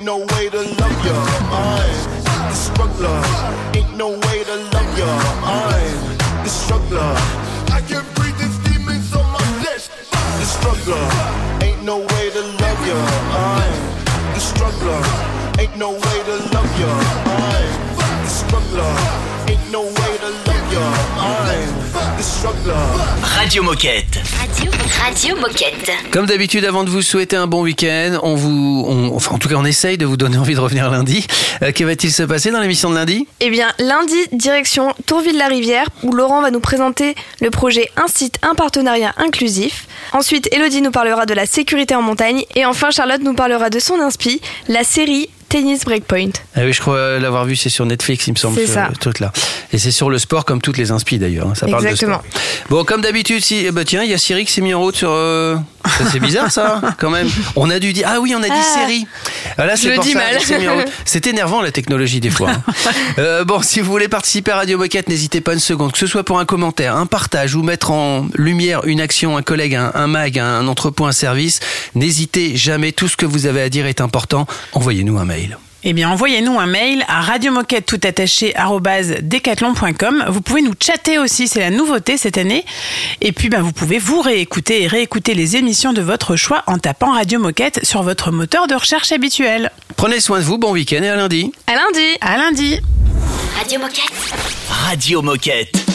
No 0.06 0.20
way 0.20 0.49
to 0.51 0.62
love 0.62 1.06
ya. 1.06 1.18
I'm 1.49 2.49
the 2.49 2.53
struggler, 2.53 3.20
ain't 3.74 3.97
no 3.97 4.10
way 4.10 4.43
to 4.43 4.56
love 4.74 4.99
ya. 4.99 5.10
I'm 5.41 6.43
the 6.43 6.49
struggler. 6.49 7.14
I 7.74 7.82
can 7.89 8.06
breathe 8.14 8.38
these 8.38 8.58
demons 8.60 9.16
on 9.16 9.26
my 9.34 9.41
flesh. 9.60 9.89
The 10.39 10.45
struggler, 10.45 11.06
ain't 11.66 11.82
no 11.84 11.97
way 11.97 12.30
to 12.38 12.41
love 12.62 12.82
ya. 12.86 12.99
I'm 13.34 13.74
the 14.36 14.39
struggler, 14.39 15.01
ain't 15.58 15.76
no 15.76 15.89
way 15.93 16.18
to 16.30 16.36
love 16.53 16.74
ya. 16.80 16.91
I'm 17.26 18.22
the 18.26 18.30
struggler, 18.30 18.93
Radio 23.24 23.62
Moquette. 23.62 24.20
Radio, 24.40 24.72
Radio 25.00 25.36
Moquette. 25.36 25.92
Comme 26.12 26.26
d'habitude, 26.26 26.66
avant 26.66 26.84
de 26.84 26.90
vous 26.90 27.04
souhaiter 27.04 27.36
un 27.36 27.46
bon 27.46 27.62
week-end, 27.62 28.18
on 28.24 28.34
vous, 28.34 28.84
on- 28.88 29.16
enfin 29.16 29.36
en 29.36 29.38
tout 29.38 29.48
cas, 29.48 29.54
on 29.58 29.64
essaye 29.66 30.00
de 30.00 30.08
vous 30.08 30.18
donner 30.18 30.38
envie 30.40 30.56
de 30.56 30.60
revenir 30.60 30.90
lundi. 30.90 31.28
Euh, 31.62 31.72
que 31.72 31.84
va-t-il 31.84 32.12
se 32.12 32.24
passer 32.24 32.50
dans 32.50 32.60
l'émission 32.62 32.90
de 32.90 32.96
lundi? 32.96 33.28
Eh 33.42 33.52
bien, 33.52 33.68
lundi, 33.78 34.16
direction 34.32 34.96
Tourville-la-Rivière, 35.06 35.86
où 36.02 36.14
Laurent 36.14 36.42
va 36.42 36.50
nous 36.50 36.60
présenter 36.60 37.14
le 37.42 37.52
projet 37.52 37.92
Un 37.96 38.08
site, 38.08 38.40
un 38.42 38.56
partenariat 38.56 39.14
inclusif. 39.18 39.86
Ensuite, 40.12 40.50
Elodie 40.52 40.82
nous 40.82 40.92
parlera 40.92 41.28
de 41.28 41.36
la 41.36 41.46
sécurité 41.46 41.94
en 41.94 42.02
montagne. 42.02 42.44
Et 42.56 42.66
enfin, 42.66 42.90
Charlotte 42.90 43.22
nous 43.22 43.36
parlera 43.36 43.70
de 43.70 43.78
son 43.78 44.00
inspi, 44.00 44.42
la 44.68 44.84
série 44.84 45.30
Tennis 45.50 45.86
Breakpoint. 45.86 46.32
Ah 46.56 46.62
oui, 46.66 46.74
je 46.74 46.82
crois 46.82 47.20
l'avoir 47.20 47.46
vu, 47.46 47.56
c'est 47.56 47.70
sur 47.70 47.86
Netflix, 47.86 48.28
il 48.28 48.32
me 48.34 48.38
semble. 48.38 48.56
C'est 48.58 48.68
ce 48.68 48.74
ça. 48.74 48.89
là. 49.20 49.32
Et 49.72 49.78
c'est 49.78 49.91
sur 49.91 50.10
le 50.10 50.18
sport, 50.18 50.43
comme 50.46 50.62
toutes 50.62 50.78
les 50.78 50.91
inspi 50.91 51.18
d'ailleurs. 51.20 51.48
hein, 51.48 51.56
Ça 51.56 51.68
parle 51.68 51.84
de 51.84 51.89
Exactement. 51.89 52.20
sport. 52.30 52.41
Bon, 52.70 52.84
comme 52.84 53.02
d'habitude, 53.02 53.43
si, 53.43 53.66
eh 53.66 53.72
ben, 53.72 53.84
tiens, 53.86 54.04
il 54.04 54.10
y 54.10 54.14
a 54.14 54.18
Siri 54.18 54.46
qui 54.46 54.52
s'est 54.52 54.62
mis 54.62 54.74
en 54.74 54.82
route 54.82 54.96
sur. 54.96 55.10
euh, 55.12 55.56
C'est 56.12 56.20
bizarre 56.20 56.52
ça, 56.52 56.82
quand 57.00 57.10
même. 57.10 57.30
On 57.56 57.70
a 57.70 57.80
dû 57.80 57.94
dire. 57.94 58.08
Ah 58.12 58.20
oui, 58.20 58.34
on 58.36 58.42
a 58.44 58.46
dit 58.46 58.52
Ah. 58.52 58.80
série. 58.80 59.08
Ah, 59.58 59.66
là, 59.66 59.76
c'est 59.76 59.98
dis 60.00 60.14
mal. 60.16 60.38
C'est 61.06 61.28
énervant 61.28 61.62
la 61.62 61.72
technologie 61.72 62.20
des 62.20 62.30
fois. 62.30 62.52
hein. 62.52 62.64
Euh, 63.18 63.46
bon, 63.46 63.62
si 63.62 63.80
vous 63.80 63.90
voulez 63.92 64.08
participer 64.10 64.52
à 64.52 64.58
Radio 64.58 64.78
Moquette, 64.78 65.08
n'hésitez 65.10 65.40
pas 65.42 65.54
une 65.54 65.60
seconde, 65.60 65.92
que 65.94 65.98
ce 65.98 66.08
soit 66.08 66.24
pour 66.24 66.40
un 66.40 66.46
commentaire, 66.46 66.96
un 66.98 67.06
partage 67.06 67.56
ou 67.56 67.64
mettre 67.64 67.92
en 67.92 68.28
lumière 68.36 68.86
une 68.86 69.00
action, 69.00 69.38
un 69.38 69.42
collègue, 69.42 69.76
un, 69.76 69.92
un 69.94 70.08
mag, 70.08 70.38
un 70.38 70.68
entrepôt, 70.68 71.06
un 71.06 71.12
service. 71.14 71.60
N'hésitez 71.96 72.56
jamais. 72.58 72.92
Tout 72.92 73.08
ce 73.08 73.16
que 73.16 73.26
vous 73.26 73.46
avez 73.46 73.62
à 73.62 73.70
dire 73.70 73.86
est 73.86 74.02
important. 74.02 74.48
Envoyez-nous 74.74 75.18
un 75.18 75.26
mail. 75.26 75.58
Eh 75.88 75.94
bien, 75.94 76.10
envoyez-nous 76.10 76.60
un 76.60 76.66
mail 76.66 77.06
à 77.08 77.22
radiomoquette 77.22 77.86
tout 77.86 78.00
attaché. 78.04 78.56
Vous 80.28 80.42
pouvez 80.42 80.62
nous 80.64 80.74
chatter 80.84 81.20
aussi, 81.20 81.48
c'est 81.48 81.60
la 81.60 81.70
nouveauté 81.70 82.18
cette 82.18 82.40
année. 82.40 82.66
Et 83.22 83.32
puis, 83.32 83.50
ben, 83.50 83.62
vous 83.62 83.72
pouvez 83.72 84.00
vous 84.00 84.20
réécouter 84.20 84.82
et 84.82 84.88
réécouter 84.88 85.36
les 85.36 85.58
émissions 85.58 85.94
de 85.94 86.02
votre 86.02 86.36
choix 86.36 86.64
en 86.66 86.80
tapant 86.80 87.14
Radio 87.14 87.40
Moquette 87.40 87.86
sur 87.86 88.02
votre 88.02 88.32
moteur 88.32 88.66
de 88.66 88.74
recherche 88.74 89.12
habituel. 89.12 89.72
Prenez 89.96 90.20
soin 90.22 90.40
de 90.40 90.44
vous. 90.44 90.58
Bon 90.58 90.72
week-end 90.72 91.04
et 91.04 91.10
à 91.10 91.16
lundi. 91.16 91.52
À 91.68 91.76
lundi 91.76 92.18
À 92.20 92.38
lundi 92.38 92.80
Radio 93.56 93.80
Moquette. 93.80 94.12
Radio 94.88 95.22
Moquette. 95.22 95.95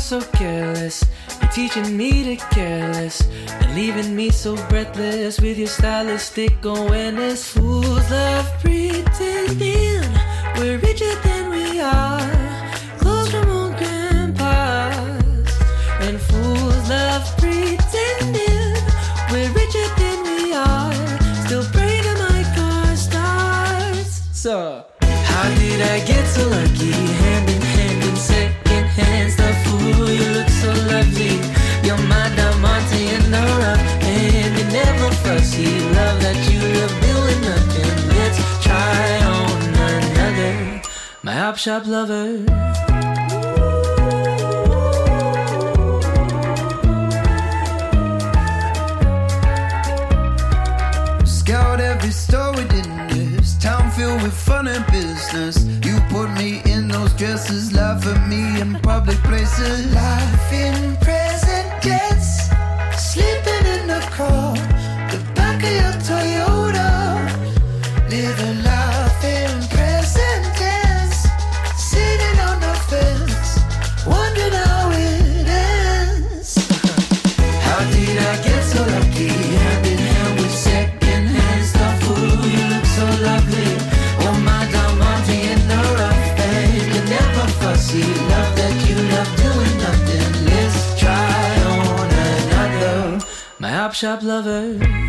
So 0.00 0.20
careless. 0.32 1.04
You're 1.40 1.50
teaching 1.50 1.96
me 1.96 2.24
to 2.24 2.36
careless 2.54 3.20
and 3.60 3.74
leaving 3.74 4.16
me 4.16 4.30
so 4.30 4.56
breathless 4.68 5.40
with 5.40 5.58
your 5.58 5.68
stylistic 5.68 6.64
awareness. 6.64 7.46
Fools 7.52 8.10
love 8.10 8.48
pretending 8.60 10.02
we're 10.56 10.78
richer 10.78 11.14
than 11.22 11.50
we 11.50 11.80
are. 11.80 12.30
Clothes 12.98 13.30
from 13.30 13.50
old 13.50 13.76
grandpas. 13.76 15.52
And 16.00 16.20
fools 16.20 16.88
love 16.88 17.24
pretending 17.36 18.74
we're 19.30 19.52
richer 19.52 19.88
than 20.00 20.18
we 20.24 20.54
are. 20.54 20.92
Still 21.44 21.64
pray 21.72 22.00
to 22.00 22.14
my 22.26 22.42
car 22.56 22.96
starts. 22.96 24.22
So, 24.32 24.84
how 25.02 25.54
did 25.56 25.82
I 25.82 26.04
get 26.06 26.26
so 26.26 26.48
lucky? 26.48 27.19
Shop 41.60 41.86
lover. 41.86 42.38
Scout 51.26 51.80
every 51.80 52.10
store 52.12 52.52
within 52.52 53.08
this 53.08 53.58
town 53.58 53.90
filled 53.90 54.22
with 54.22 54.32
fun 54.32 54.68
and 54.68 54.86
business. 54.86 55.66
You 55.84 56.00
put 56.08 56.30
me 56.30 56.62
in 56.64 56.88
those 56.88 57.12
dresses, 57.12 57.74
laugh 57.74 58.06
at 58.06 58.26
me 58.26 58.58
in 58.58 58.76
public 58.80 59.18
places. 59.18 59.94
Life 59.94 60.39
shop 94.00 94.22
lovers. 94.22 94.99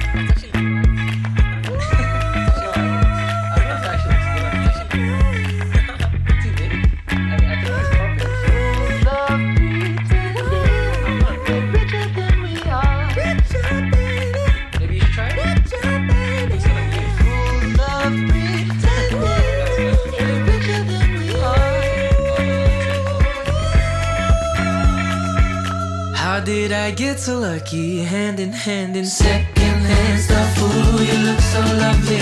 I 26.91 26.93
get 26.93 27.21
so 27.21 27.39
lucky? 27.39 28.03
Hand 28.03 28.37
in 28.41 28.51
hand 28.51 28.97
in 28.97 29.05
second 29.05 29.79
hand 29.91 30.19
stuff. 30.19 30.59
Ooh, 30.59 31.01
you 31.01 31.17
look 31.23 31.39
so 31.39 31.61
lovely. 31.79 32.19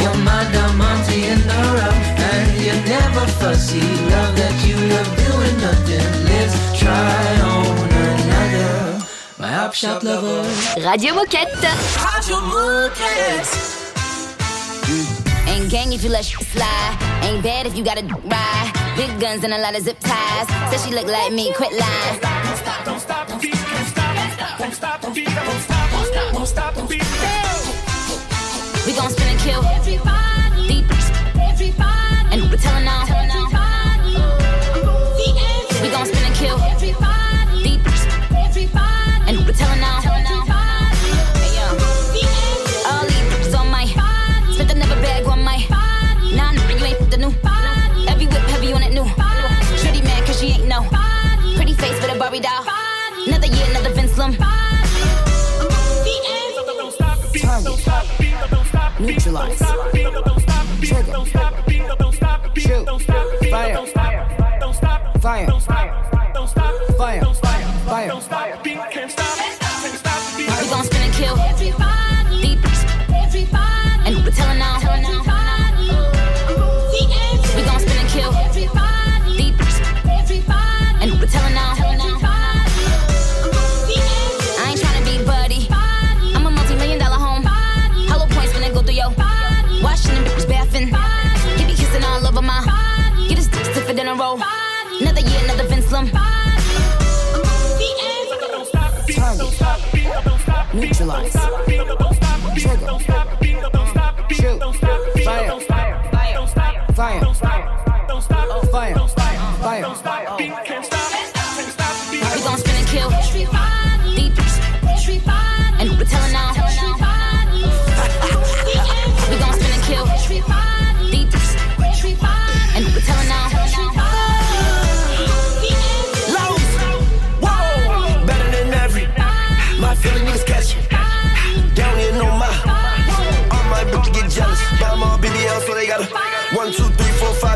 You're 0.00 0.16
my 0.24 0.40
diamante 0.56 1.20
in 1.32 1.40
the 1.44 1.60
rough, 1.76 2.00
and 2.32 2.48
you're 2.64 2.82
never 2.88 3.26
fussy. 3.36 3.84
Love 4.08 4.32
that 4.40 4.56
you 4.64 4.76
love 4.88 5.10
doing 5.20 5.56
nothing. 5.60 6.08
Let's 6.32 6.56
try 6.80 7.28
on 7.44 7.76
another. 8.08 9.04
My 9.38 9.52
op 9.58 9.74
shop 9.74 10.02
lover. 10.02 10.48
Radio 10.80 11.12
Moquette. 11.12 11.68
Radio 12.00 12.40
Moquette. 12.40 13.52
Ain't 15.46 15.70
gang 15.70 15.92
if 15.92 16.02
you 16.02 16.08
let 16.08 16.24
shit 16.24 16.40
slide. 16.56 16.96
Ain't 17.20 17.42
bad 17.42 17.66
if 17.66 17.76
you 17.76 17.84
gotta 17.84 18.06
ride. 18.24 18.72
Big 18.96 19.12
guns 19.20 19.44
and 19.44 19.52
a 19.52 19.58
lot 19.58 19.76
of 19.76 19.82
zip 19.82 20.00
ties. 20.00 20.48
Said 20.70 20.80
she 20.88 20.94
look 20.94 21.06
like 21.06 21.34
me, 21.34 21.52
quit 21.52 21.72
lying 21.72 22.36
won't 24.66 24.74
stop, 24.74 25.02
won't 25.04 25.16
stop, 25.16 25.46
won't 25.46 25.60
stop, 25.62 25.92
won't 25.92 26.06
stop, 26.06 26.34
won't 26.34 26.48
stop, 26.48 26.76
won't 26.76 26.90
stop. 26.90 27.06
We 28.86 28.92
gon' 28.94 29.10
spin 29.10 29.28
and 29.28 29.40
kill. 29.40 29.64
Everybody. 29.64 30.25
Neutralize. 59.36 59.58
Trigger. 60.80 61.12
Shoot. 62.56 62.86
Fire. 63.50 63.86
Fire. 63.86 64.26
Fire. 65.20 65.60
Fire. 66.96 67.25
Neutralize. 100.76 101.65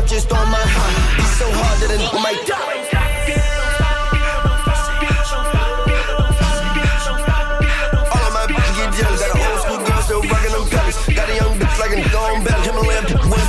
Five, 0.01 0.09
just 0.09 0.31
on 0.31 0.47
my 0.51 0.57
high. 0.57 1.19
It's 1.19 1.37
so 1.37 1.45
hard 1.49 1.79
that 1.81 1.91
a 1.91 1.97
nigga 1.97 2.21
might 2.21 2.45
die. 2.47 2.87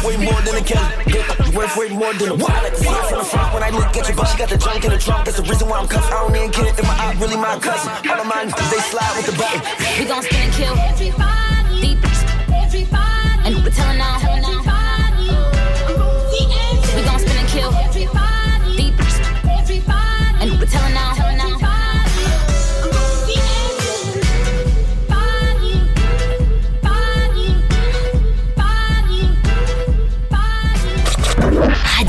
Way 0.03 0.16
more 0.16 0.42
than 0.42 0.57
a 0.57 0.64
Kelly. 0.64 1.55
Worth 1.55 1.76
way 1.76 1.88
more 1.90 2.12
than 2.14 2.32
a 2.32 2.36
to 2.36 2.76
see 2.76 2.88
it 2.88 3.07
from 3.07 3.18
the 3.18 3.24
front 3.24 3.55
when 3.55 3.62
I 3.62 3.70
look 3.70 3.96
at 3.96 4.09
you, 4.09 4.14
but 4.16 4.24
she 4.24 4.36
got 4.36 4.48
the 4.48 4.57
junk 4.57 4.84
in 4.84 4.90
the 4.90 4.98
trunk. 4.98 5.24
That's 5.24 5.36
the 5.36 5.44
reason 5.44 5.68
why 5.68 5.78
I'm 5.78 5.86
cuffed. 5.86 6.11
I 6.11 6.26
don't 6.26 6.34
even 6.34 6.50
care 6.50 6.66
if 6.66 6.82
my 6.82 6.96
eye 6.98 7.14
really 7.20 7.36
my 7.36 7.57
cousin. 7.61 7.92
All 8.11 8.20
of 8.20 8.26
mine, 8.26 8.48
they 8.48 8.82
slide 8.90 9.14
with 9.16 9.26
the 9.26 9.38
button. 9.38 9.62
We 10.00 10.05
gon' 10.07 10.22
spin 10.24 10.42
and 10.42 10.53
kill. 10.53 10.74
Deep. 10.98 11.14
And 13.44 13.57
we're 13.57 13.70
telling 13.70 14.00
all. 14.00 14.31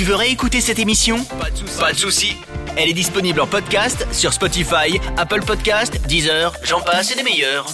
Tu 0.00 0.06
veux 0.06 0.14
réécouter 0.14 0.62
cette 0.62 0.78
émission 0.78 1.22
Pas 1.78 1.92
de 1.92 1.98
souci. 1.98 2.34
Elle 2.78 2.88
est 2.88 2.94
disponible 2.94 3.38
en 3.38 3.46
podcast 3.46 4.06
sur 4.12 4.32
Spotify, 4.32 4.98
Apple 5.18 5.42
Podcast, 5.42 6.00
Deezer, 6.06 6.54
j'en 6.62 6.80
passe 6.80 7.12
et 7.12 7.16
des 7.16 7.22
meilleurs. 7.22 7.66